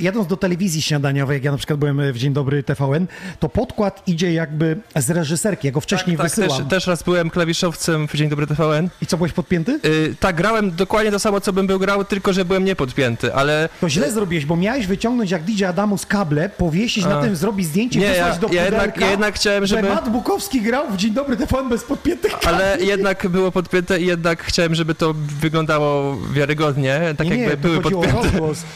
[0.00, 3.06] jadąc do telewizji śniadaniowej, jak ja na przykład byłem w Dzień Dobry TVN,
[3.40, 6.58] to podkład idzie jakby z reżyserki, ja go wcześniej tak, wysyłam.
[6.58, 8.88] też, też raz byłem klawiszowcem w Dzień Dobry TVN.
[9.02, 9.80] I co, byłeś podpięty?
[9.84, 13.68] Yy, tak, grałem dokładnie to samo, co bym był grał, tylko że byłem niepodpięty, ale...
[13.80, 17.22] To źle zrobiłeś, bo miałeś wyciągnąć jak DJ Adamus kable, powiesić na A.
[17.22, 19.88] tym, zrobić zdjęcie, Nie, wysłać ja- do ja jednak- pudelka, ja jednak chciałem, że żeby-
[19.88, 24.42] Matt Bukowski grał w Dzień Dobry TVN bez podpiętych Ale jednak było podpięte i jednak
[24.42, 28.30] chciałem, żeby to wyglądało wiarygodnie, tak nie, jakby nie, były podpięte.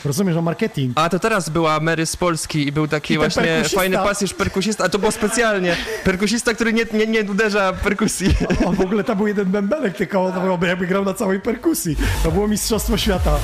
[0.04, 0.71] Rozumiesz, o marketing.
[0.94, 3.80] A to teraz była Mary z Polski i był taki I właśnie perkusista.
[3.80, 5.76] fajny pasjusz perkusista, a to było specjalnie.
[6.04, 8.34] Perkusista, który nie, nie, nie uderza perkusji.
[8.66, 11.96] On w ogóle tam był jeden bębenek, tylko on byłoby jakby grał na całej perkusji.
[12.22, 13.38] To było Mistrzostwo Świata.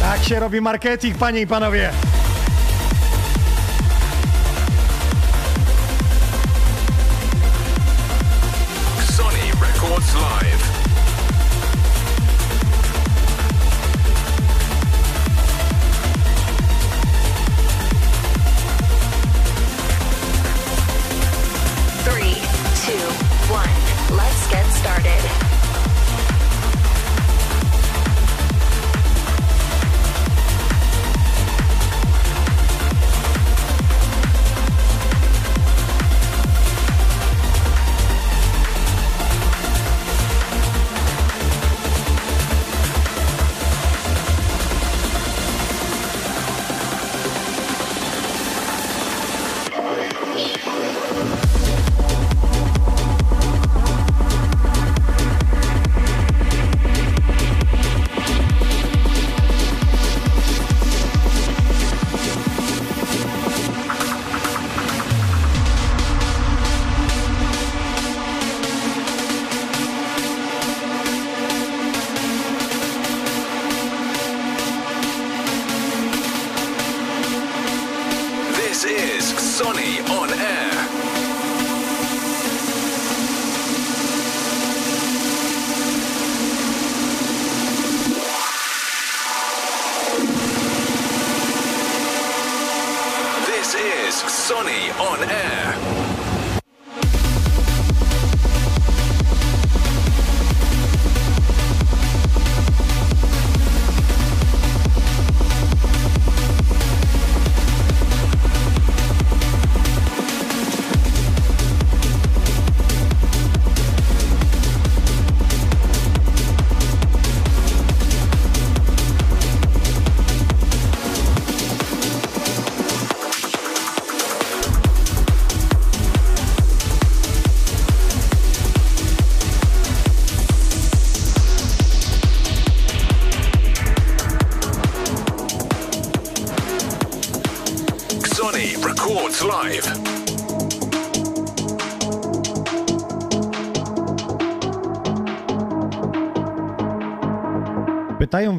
[0.00, 1.90] Tak się robi marketing, panie i panowie.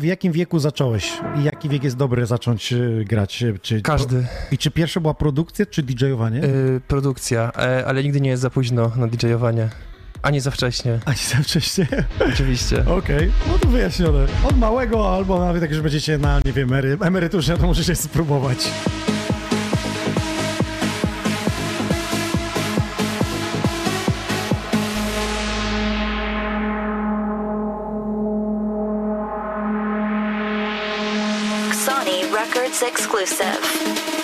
[0.07, 3.43] Jakim wieku zacząłeś i jaki wiek jest dobry zacząć e, grać?
[3.43, 4.25] e, Czy, Każdy.
[4.51, 6.43] I czy pierwsze była produkcja, czy DJ-owanie?
[6.43, 9.69] Y, produkcja, e, ale nigdy nie jest za późno na DJ-owanie.
[10.21, 11.87] Ani za wcześnie, Ani za wcześnie?
[12.33, 12.85] oczywiście.
[12.97, 14.25] Okej, no to wyjaśnione.
[14.49, 18.57] Od małego, albo nawet jak już będziecie na, nie wiem, emery, emeryturze, to możecie spróbować.
[32.83, 34.16] Exclusive.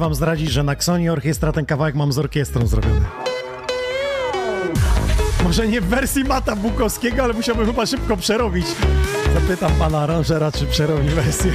[0.00, 3.00] Wam zdradzić, że na Xoni Orkiestra ten kawałek mam z orkiestrą zrobiony.
[5.44, 8.66] Może nie w wersji Mata Bukowskiego, ale musiałbym chyba szybko przerobić.
[9.34, 11.52] Zapytam pana aranżera, czy przerobi wersję.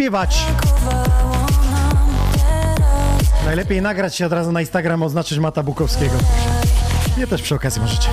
[0.00, 0.46] Śpiewać.
[3.44, 6.14] Najlepiej nagrać się od razu na Instagram, oznaczyć Mata Bukowskiego.
[7.18, 8.08] Nie też przy okazji możecie.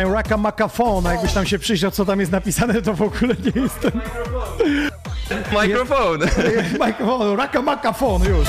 [0.00, 3.02] Wszyscy znają Raka Macafon, a jakbyś tam się przyjrzał, co tam jest napisane, to w
[3.02, 3.92] ogóle nie jestem.
[5.62, 6.20] Mikrofon!
[6.86, 8.48] Mikrofon, Raka Macafon już.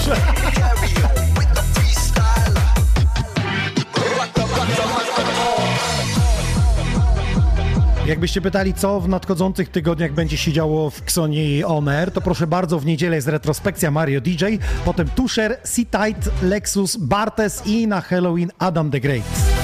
[8.06, 12.48] Jakbyście pytali, co w nadchodzących tygodniach będzie się działo w Xoni On Air, to proszę
[12.48, 14.46] bardzo, w niedzielę jest retrospekcja Mario DJ,
[14.86, 19.61] potem Tusher, C-Tite, Lexus, Bartes i na Halloween Adam the Great.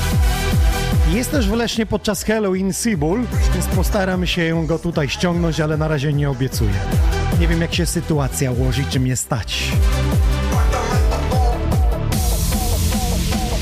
[1.14, 3.24] Jest też w Lesznie podczas Halloween Seabull,
[3.54, 6.74] więc postaramy się go tutaj ściągnąć, ale na razie nie obiecuję.
[7.40, 9.72] Nie wiem, jak się sytuacja ułoży, czy mnie stać.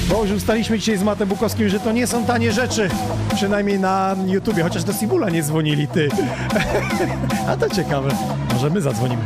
[0.10, 2.90] Bo już ustaliliśmy dzisiaj z Matem Bukowskim, że to nie są tanie rzeczy.
[3.36, 6.10] Przynajmniej na YouTubie, chociaż do Sibula nie dzwonili, ty.
[7.50, 8.10] A to ciekawe.
[8.54, 9.22] Może my zadzwonimy.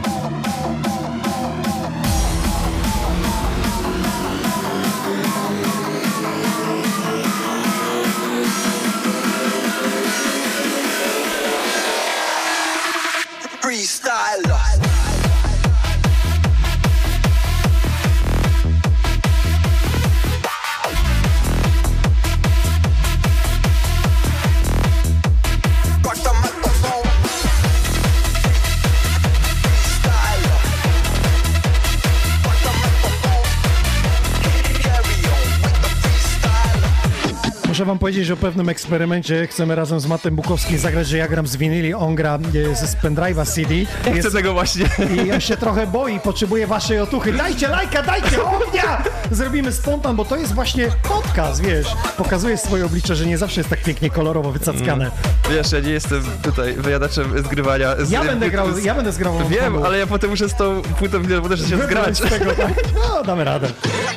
[37.99, 41.47] Wam powiedzieć, że o pewnym eksperymencie chcemy razem z Matem Bukowskim zagrać, że ja gram
[41.47, 42.39] z winyli, on gra
[42.71, 43.75] e, ze pendrive'a CD.
[43.75, 44.85] Ja Jest- chcę tego właśnie.
[45.25, 47.33] I on się trochę boi, potrzebuje waszej otuchy.
[47.33, 49.03] Dajcie lajka, dajcie ognia!
[49.31, 51.87] Zrobimy spontan, bo to jest właśnie podcast, wiesz.
[52.17, 55.11] Pokazujesz swoje oblicze, że nie zawsze jest tak pięknie kolorowo wycackane.
[55.49, 57.95] Wiesz, ja nie jestem tutaj wyjadaczem zgrywania.
[58.05, 59.33] Z, Ja będę grał, z- ja będę zgrał.
[59.49, 62.31] Wiem, ale ja potem muszę z tą płytą wideo też się Wybrać zgrać.
[62.33, 62.73] z tego, tak?
[62.95, 63.67] No, damy radę.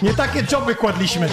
[0.03, 1.29] Nie takie joby kładliśmy.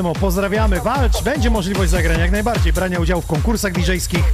[0.00, 4.24] Pozdrawiamy, walcz, będzie możliwość zagrania jak najbardziej, brania udziału w konkursach DJ-skich.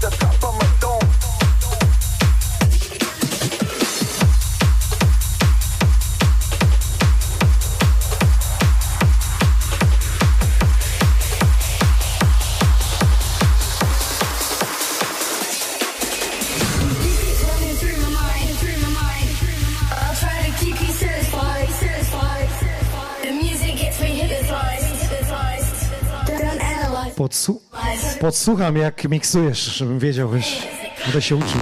[28.20, 30.68] Podsłucham, jak miksujesz, żebym wiedział, wiesz,
[31.04, 31.60] będę się uczył.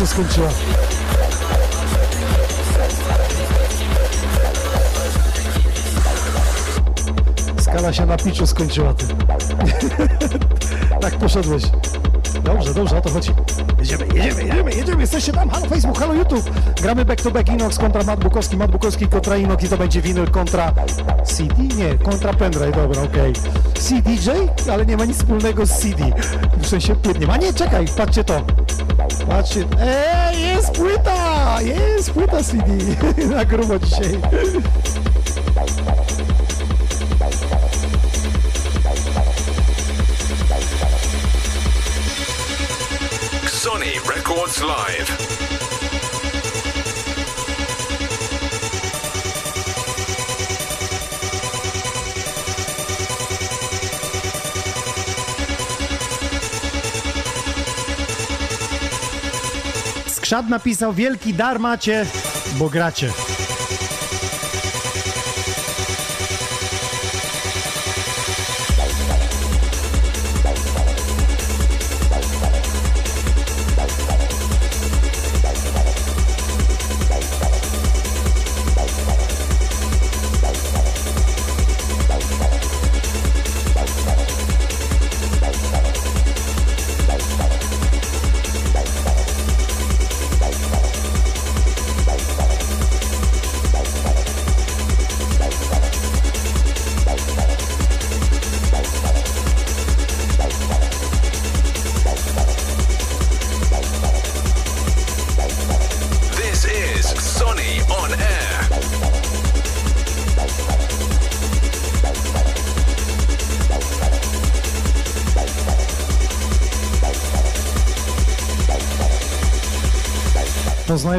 [0.00, 0.48] Piczu skończyła.
[7.60, 9.06] Skala się na piczu skończyła, ty.
[11.00, 11.62] tak poszedłeś.
[12.44, 13.30] Dobrze, dobrze, o to chodzi.
[13.78, 16.50] Jedziemy, jedziemy, jedziemy, jedziemy, jesteście tam, halo Facebook, halo YouTube.
[16.82, 18.70] Gramy back to back Inox kontra Matt Bukowski, Matt
[19.10, 20.72] kontra Inox i to będzie winyl kontra
[21.24, 21.62] CD?
[21.62, 23.32] Nie, kontra pendrive, dobra, okej.
[23.74, 24.30] CDJ,
[24.72, 26.04] ale nie ma nic wspólnego z CD.
[26.58, 27.36] W sensie płyt nie ma.
[27.36, 28.42] Nie, czekaj, patrzcie to.
[29.28, 32.64] Patrzcie, eee, jest płyta, jest płyta CD.
[33.36, 34.18] Na grubo dzisiaj.
[60.30, 62.06] Skrzat napisał, wielki dar macie,
[62.58, 63.12] bo gracie.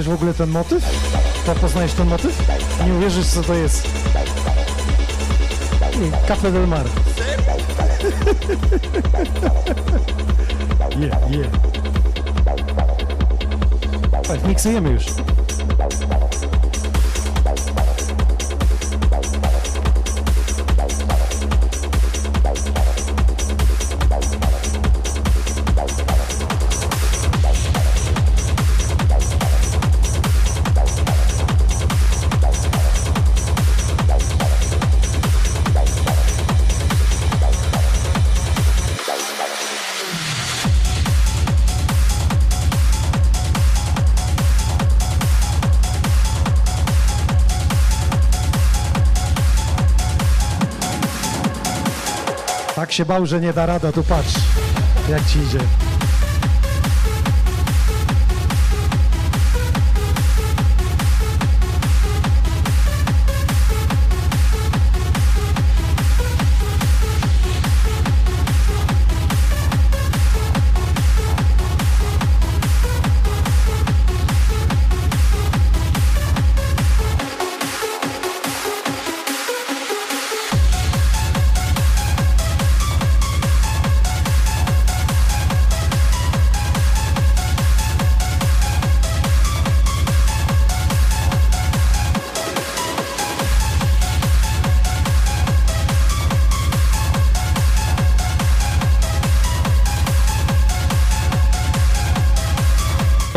[0.02, 0.84] Poznajesz w ogóle ten motyw?
[1.46, 2.48] To poznajesz ten motyw?
[2.86, 3.88] Nie uwierzysz, co to jest.
[6.28, 6.86] Cafe del Mar.
[11.00, 11.48] Yeah, yeah.
[14.28, 15.06] Tak, miksujemy już.
[52.92, 54.34] Tak się bał, że nie da rada, tu patrz,
[55.10, 55.60] jak ci idzie.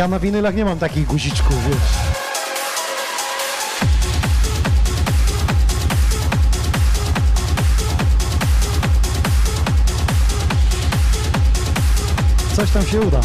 [0.05, 1.77] Ja na winylach nie mam takich guziczków, wiesz.
[12.55, 13.21] Coś tam się uda.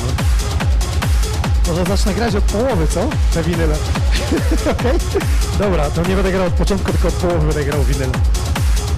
[1.68, 3.08] Może zacznę grać od połowy, co?
[3.34, 3.74] Na winyle.
[4.72, 4.98] Okej?
[5.58, 8.12] Dobra, to nie będę grał od początku, tylko od połowy będę grał winyle.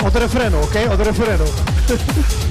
[0.05, 0.89] Od refrenu, okej?
[0.89, 1.45] Od refrenu.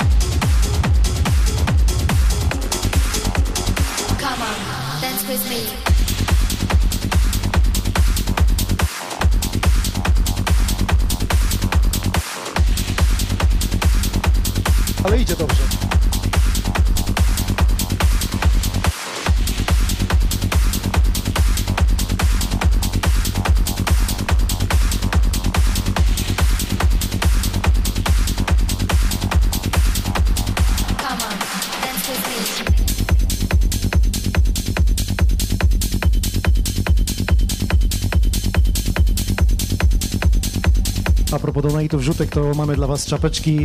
[41.32, 43.56] A propos donate'ów rzutek, to mamy dla Was czapeczki.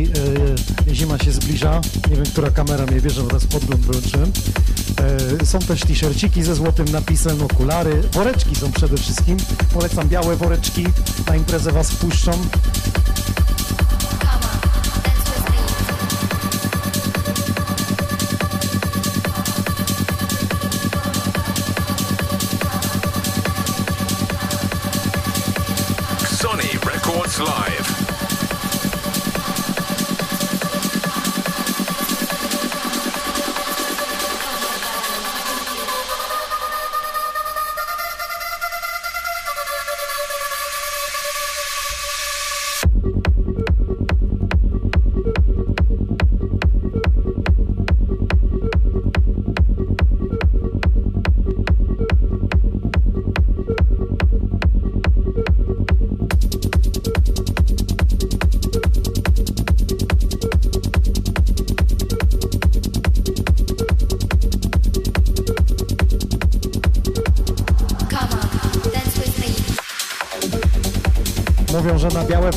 [0.87, 1.81] Yy, zima się zbliża.
[2.09, 4.31] Nie wiem, która kamera mnie bierze, bo teraz podgląd wyłączyłem.
[5.41, 9.37] E, są też t-shirciki ze złotym napisem, okulary, woreczki są przede wszystkim.
[9.73, 10.85] Polecam białe woreczki,
[11.27, 12.31] na imprezę was wpuszczą.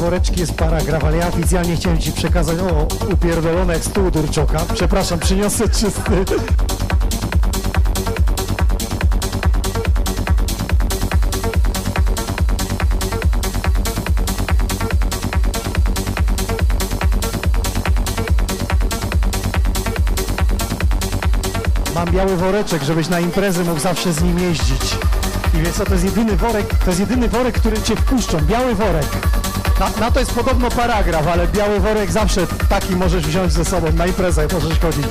[0.01, 4.61] Woreczki jest paragraf, ale ja oficjalnie chciałem ci przekazać, o, upierdolone jak stół durczoka.
[4.75, 6.25] Przepraszam, przyniosę czysty.
[21.95, 24.97] Mam biały woreczek, żebyś na imprezy mógł zawsze z nim jeździć.
[25.55, 28.41] I wiesz co, to jest jedyny worek, to jest jedyny worek, który cię wpuszczą.
[28.41, 29.40] Biały worek.
[29.81, 33.93] Na, na to jest podobno paragraf, ale biały worek zawsze taki możesz wziąć ze sobą
[33.93, 35.07] na imprezę, możesz chodzić.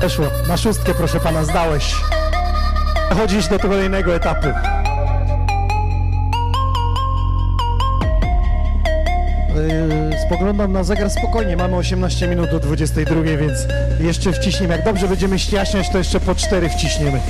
[0.00, 0.26] Weszło.
[0.48, 2.11] Na szóstkę, proszę pana, zdałeś.
[3.14, 4.46] Chodzisz do kolejnego etapu.
[4.46, 4.52] Yy,
[10.26, 13.66] spoglądam na zegar spokojnie, mamy 18 minut do 22, więc
[14.00, 14.74] jeszcze wciśniemy.
[14.74, 17.20] Jak dobrze będziemy ściaśniać, to jeszcze po 4 wciśniemy.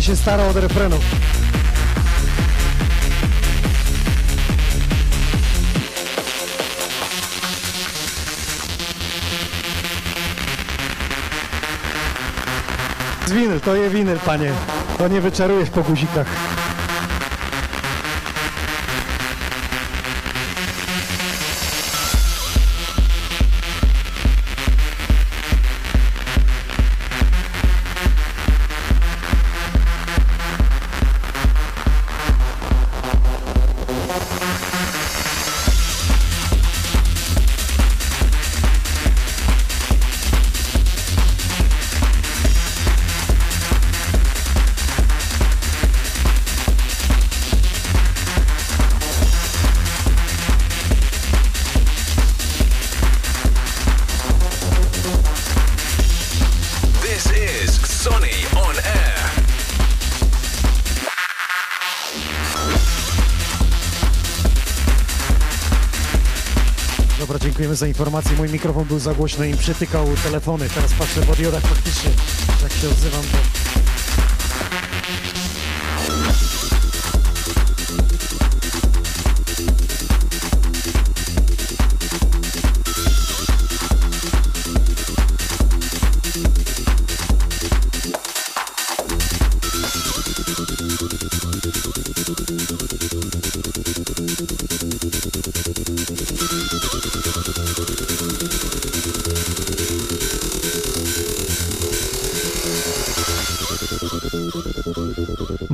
[0.00, 0.96] Że się stara od refrenu.
[13.28, 14.52] Winyl, to je winyl, panie.
[14.98, 16.49] To nie wyczarujesz po guzikach.
[67.80, 68.36] Za informację.
[68.36, 70.68] Mój mikrofon był za głośno i przytykał telefony.
[70.68, 72.10] Teraz patrzę w diodach faktycznie,
[72.62, 73.59] jak się odzywam, to...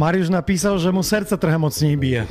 [0.06, 2.26] Mariusz napisał, że mu serce trochę mocniej bije.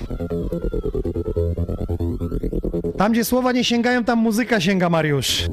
[2.98, 5.48] Tam, gdzie słowa nie sięgają, tam muzyka sięga, Mariusz.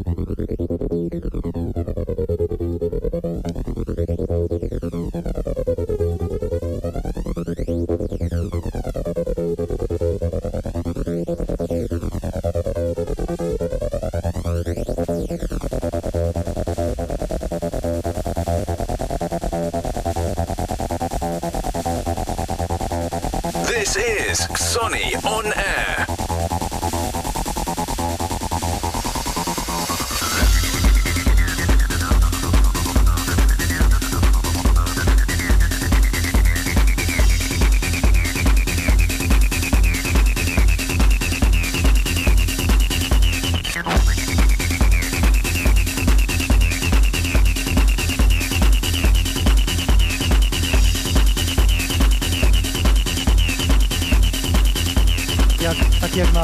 [24.91, 25.82] Is Sonny on Air.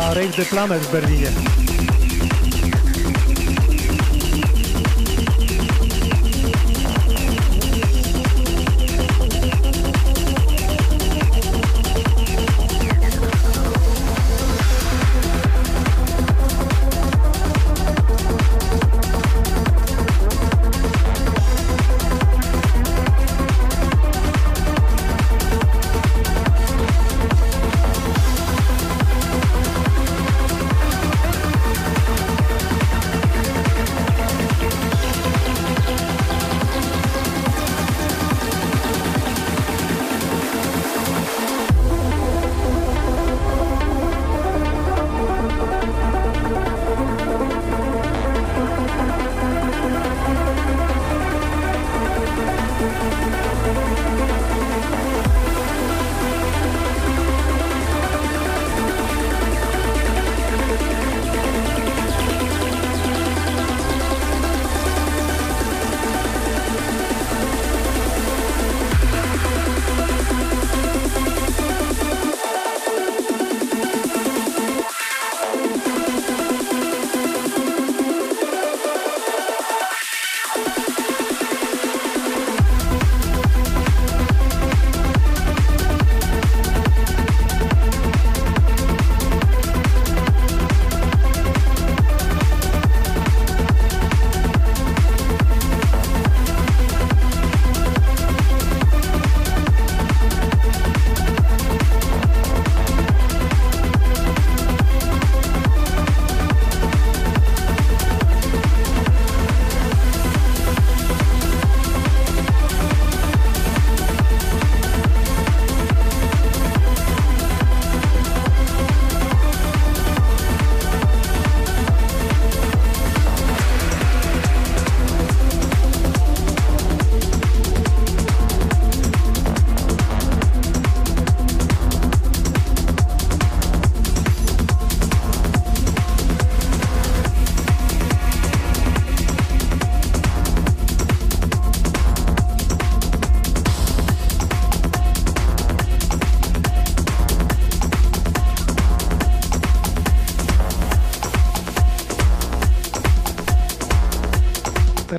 [0.08, 1.67] Na Rave the Planet w Berlinie.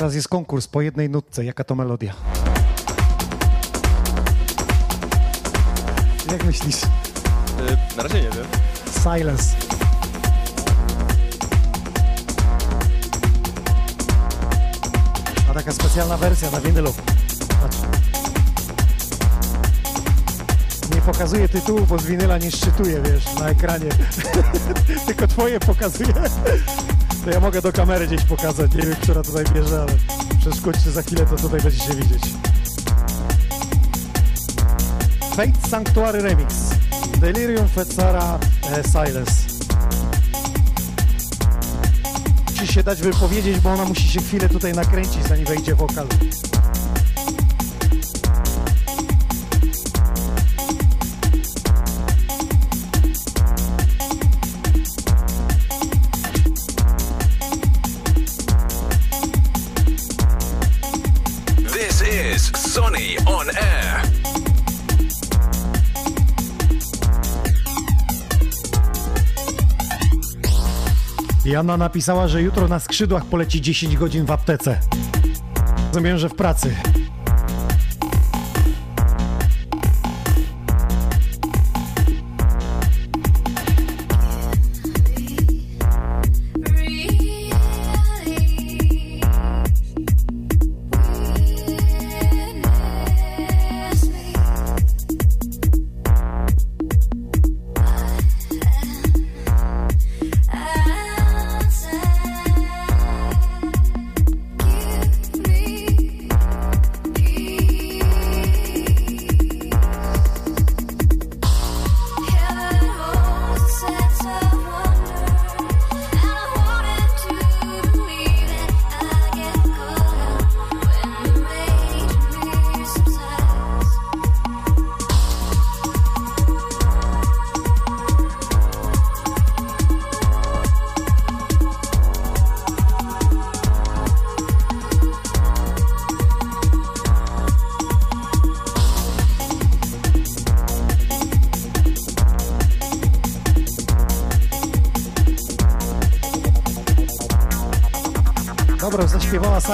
[0.10, 1.45] Teraz jest konkurs po jednej nutce.
[1.45, 2.14] Jaka to melodia?
[6.31, 6.84] Jak myślisz?
[6.84, 8.45] Y, na razie nie wiem.
[9.03, 9.56] Silence.
[15.49, 16.94] A taka specjalna wersja na winylu.
[17.61, 17.77] Patrz.
[20.95, 23.90] Nie pokazuje tytułu, bo z winyla nie szczytuje, wiesz, na ekranie.
[25.07, 26.14] Tylko twoje pokazuje.
[27.30, 28.73] To ja mogę do kamery gdzieś pokazać.
[28.76, 29.91] Nie wiem, która tutaj bierze, ale
[30.39, 32.23] przeszkodźcie za chwilę, to tutaj będziecie widzieć.
[35.35, 36.56] Fate Sanctuary Remix.
[37.18, 38.39] Delirium Fetsara
[38.72, 39.31] e, Silence.
[42.51, 46.07] Musi się dać wypowiedzieć, bo ona musi się chwilę tutaj nakręcić, zanim wejdzie wokal.
[71.60, 74.80] Jana napisała, że jutro na skrzydłach poleci 10 godzin w aptece.
[75.88, 76.76] Rozumiem, że w pracy.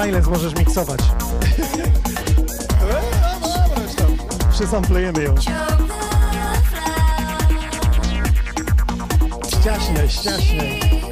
[0.04, 1.00] Silence, możesz miksować.
[4.50, 5.34] Przysamplejemy ją.
[9.48, 11.05] Ściaśniej, ściaśniej.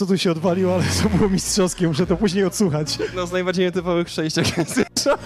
[0.00, 1.88] Co tu się odwaliło, ale to było mistrzowskie.
[1.88, 2.98] Muszę to później odsłuchać.
[3.16, 5.18] No z najbardziej nietypowych jakie słyszałem.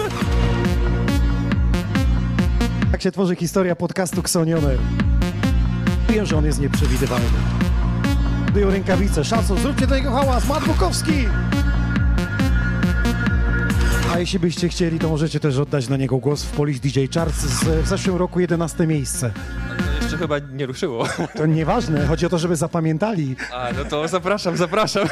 [2.93, 4.77] Tak się tworzy historia podcastu Ksonione.
[6.09, 7.27] Wiem, że on jest nieprzewidywalny.
[8.53, 9.25] Wyjął rękawice.
[9.25, 10.49] Szacun, zróbcie do niego hałas.
[10.49, 11.27] Matt Bukowski!
[14.15, 17.41] A jeśli byście chcieli, to możecie też oddać na niego głos w Police DJ Charts
[17.41, 19.33] z, w zeszłym roku 11 miejsce.
[20.25, 21.07] Chyba nie ruszyło.
[21.37, 23.37] To nieważne, chodzi o to, żeby zapamiętali.
[23.53, 25.09] A, no to zapraszam, zapraszam.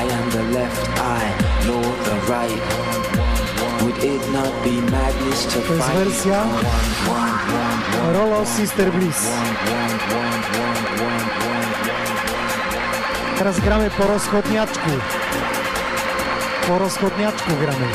[0.00, 0.80] I am the left
[2.04, 2.62] the right.
[3.82, 6.44] Would it not be madness to To jest wersja
[8.12, 9.28] Rolo Sister Bliss.
[13.38, 14.90] Teraz gramy po rozchodniaczku.
[16.68, 17.86] Po rozchodniaczku gramy.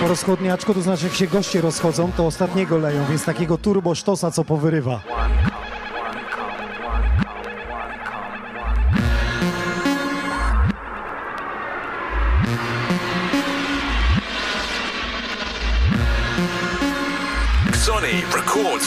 [0.00, 4.30] Po rozchodniaczku to znaczy jak się goście rozchodzą, to ostatniego leją, więc takiego turbo sztosa,
[4.30, 5.00] co powyrywa.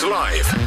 [0.08, 0.61] Live.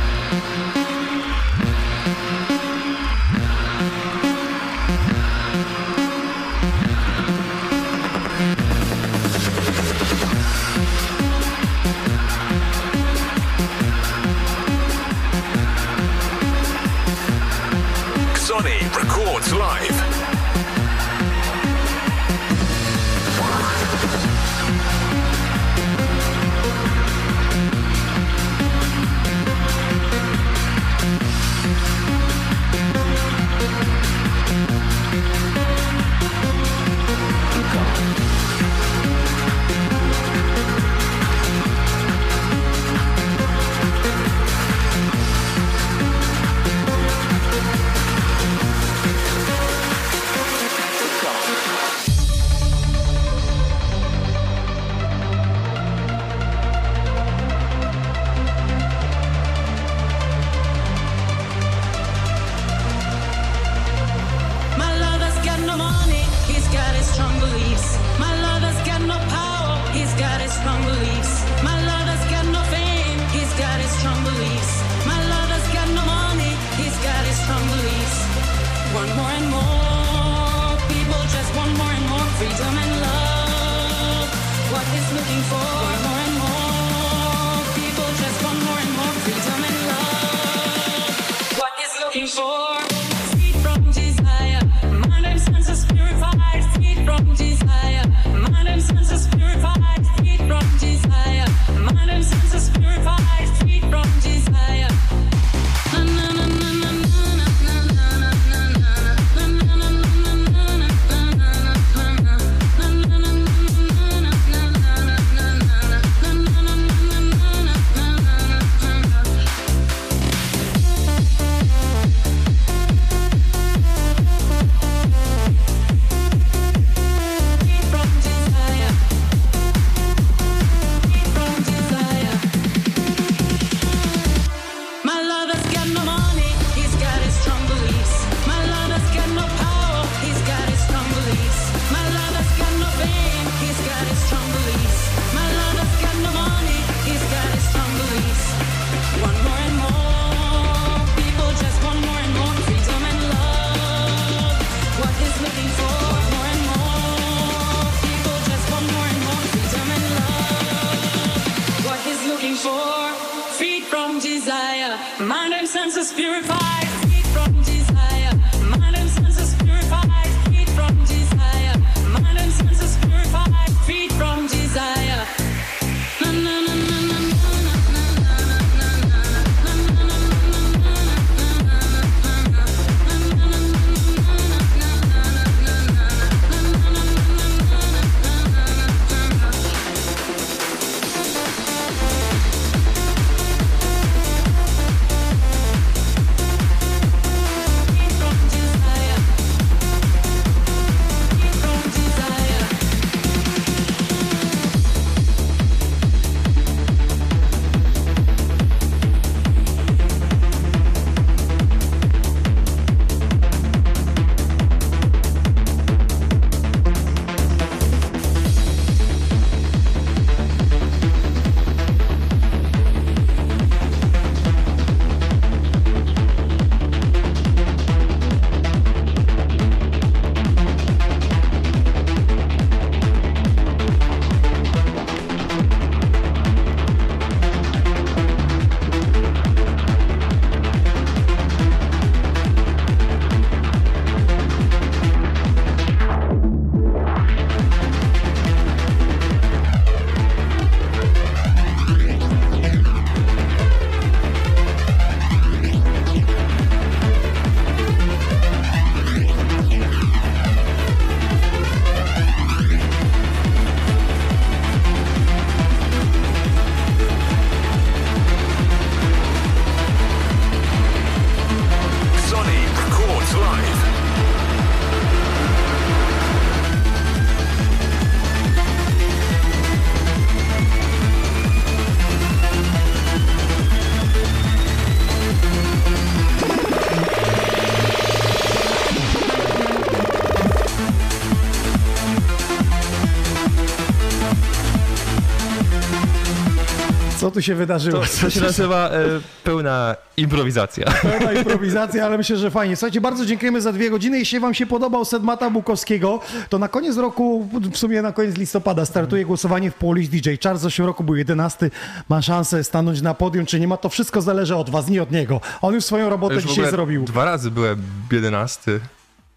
[297.35, 298.01] Tu się wydarzyło?
[298.01, 299.07] To, to się nazywa e,
[299.45, 300.87] pełna improwizacja.
[301.03, 302.77] Pełna improwizacja, ale myślę, że fajnie.
[302.77, 304.19] Słuchajcie, bardzo dziękujemy za dwie godziny.
[304.19, 308.37] Jeśli wam się podobał set Mata Bukowskiego, to na koniec roku, w sumie na koniec
[308.37, 310.31] listopada, startuje głosowanie w Polish DJ.
[310.43, 311.71] Charles w zeszłym roku był 11,
[312.09, 313.77] ma szansę stanąć na podium, czy nie ma.
[313.77, 315.41] To wszystko zależy od was, nie od niego.
[315.63, 317.05] On już swoją robotę Już dzisiaj zrobił.
[317.05, 317.83] Dwa razy byłem
[318.13, 318.81] jedenasty.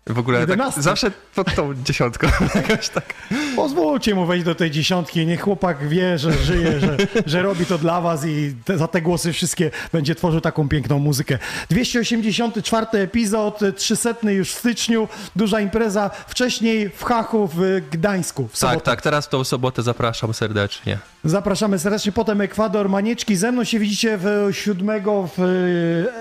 [0.09, 0.81] W ogóle tak, 11?
[0.81, 2.27] zawsze pod tą dziesiątką.
[2.55, 3.13] Jakoś tak.
[3.55, 5.25] Pozwólcie mu wejść do tej dziesiątki.
[5.25, 9.01] Niech chłopak wie, że żyje, że, że robi to dla was i te, za te
[9.01, 11.39] głosy wszystkie będzie tworzył taką piękną muzykę.
[11.69, 15.07] 284 epizod, 300 już w styczniu.
[15.35, 16.09] Duża impreza.
[16.27, 17.61] Wcześniej w Hachu w
[17.91, 18.47] Gdańsku.
[18.53, 18.59] W.
[18.59, 20.97] Tak, tak, teraz w tą sobotę zapraszam serdecznie.
[21.23, 22.11] Zapraszamy serdecznie.
[22.11, 23.35] Potem Ekwador, Manieczki.
[23.35, 25.39] Ze mną się widzicie w siódmego, w,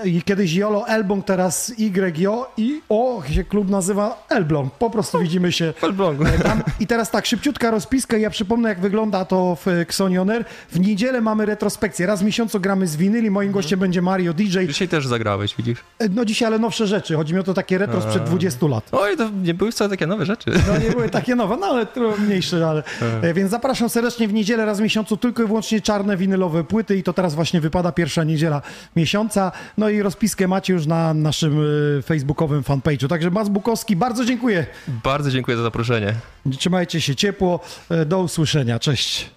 [0.05, 1.71] y, kiedyś Jolo Elbląg, teraz
[2.17, 4.73] YO i O się klub nazywa Elbląg.
[4.73, 6.23] Po prostu widzimy się Elblągu.
[6.43, 6.61] tam.
[6.79, 8.17] I teraz tak, szybciutka rozpiska.
[8.17, 10.45] Ja przypomnę, jak wygląda to w Xonioner.
[10.71, 12.05] W niedzielę mamy retrospekcję.
[12.05, 13.31] Raz w miesiącu gramy z winyli.
[13.31, 14.57] Moim gościem będzie Mario DJ.
[14.67, 15.79] Dzisiaj też zagrałeś, widzisz?
[16.09, 17.15] No dzisiaj, ale nowsze rzeczy.
[17.15, 18.89] Chodzi mi o to takie retro sprzed 20 lat.
[18.91, 20.51] Oj, to nie były wcale takie nowe rzeczy.
[20.67, 21.87] No nie były takie nowe, no ale
[22.19, 22.83] mniejsze, ale...
[23.21, 26.97] E, Więc zapraszam serdecznie w niedzielę raz w miesiącu tylko i wyłącznie czarne winylowe płyty
[26.97, 28.61] i to teraz właśnie wypada pierwsza niedziela
[28.95, 29.51] miesiąca.
[29.77, 31.59] No i rozpiskę macie już na naszym
[31.99, 33.07] e, facebookowym fanpage'u.
[33.07, 34.65] Także Mas Bukowski, bardzo dziękuję.
[34.87, 36.13] Bardzo dziękuję za zaproszenie.
[36.59, 37.59] Trzymajcie się ciepło.
[37.89, 38.79] E, Do usłyszenia.
[38.79, 39.29] Cześć.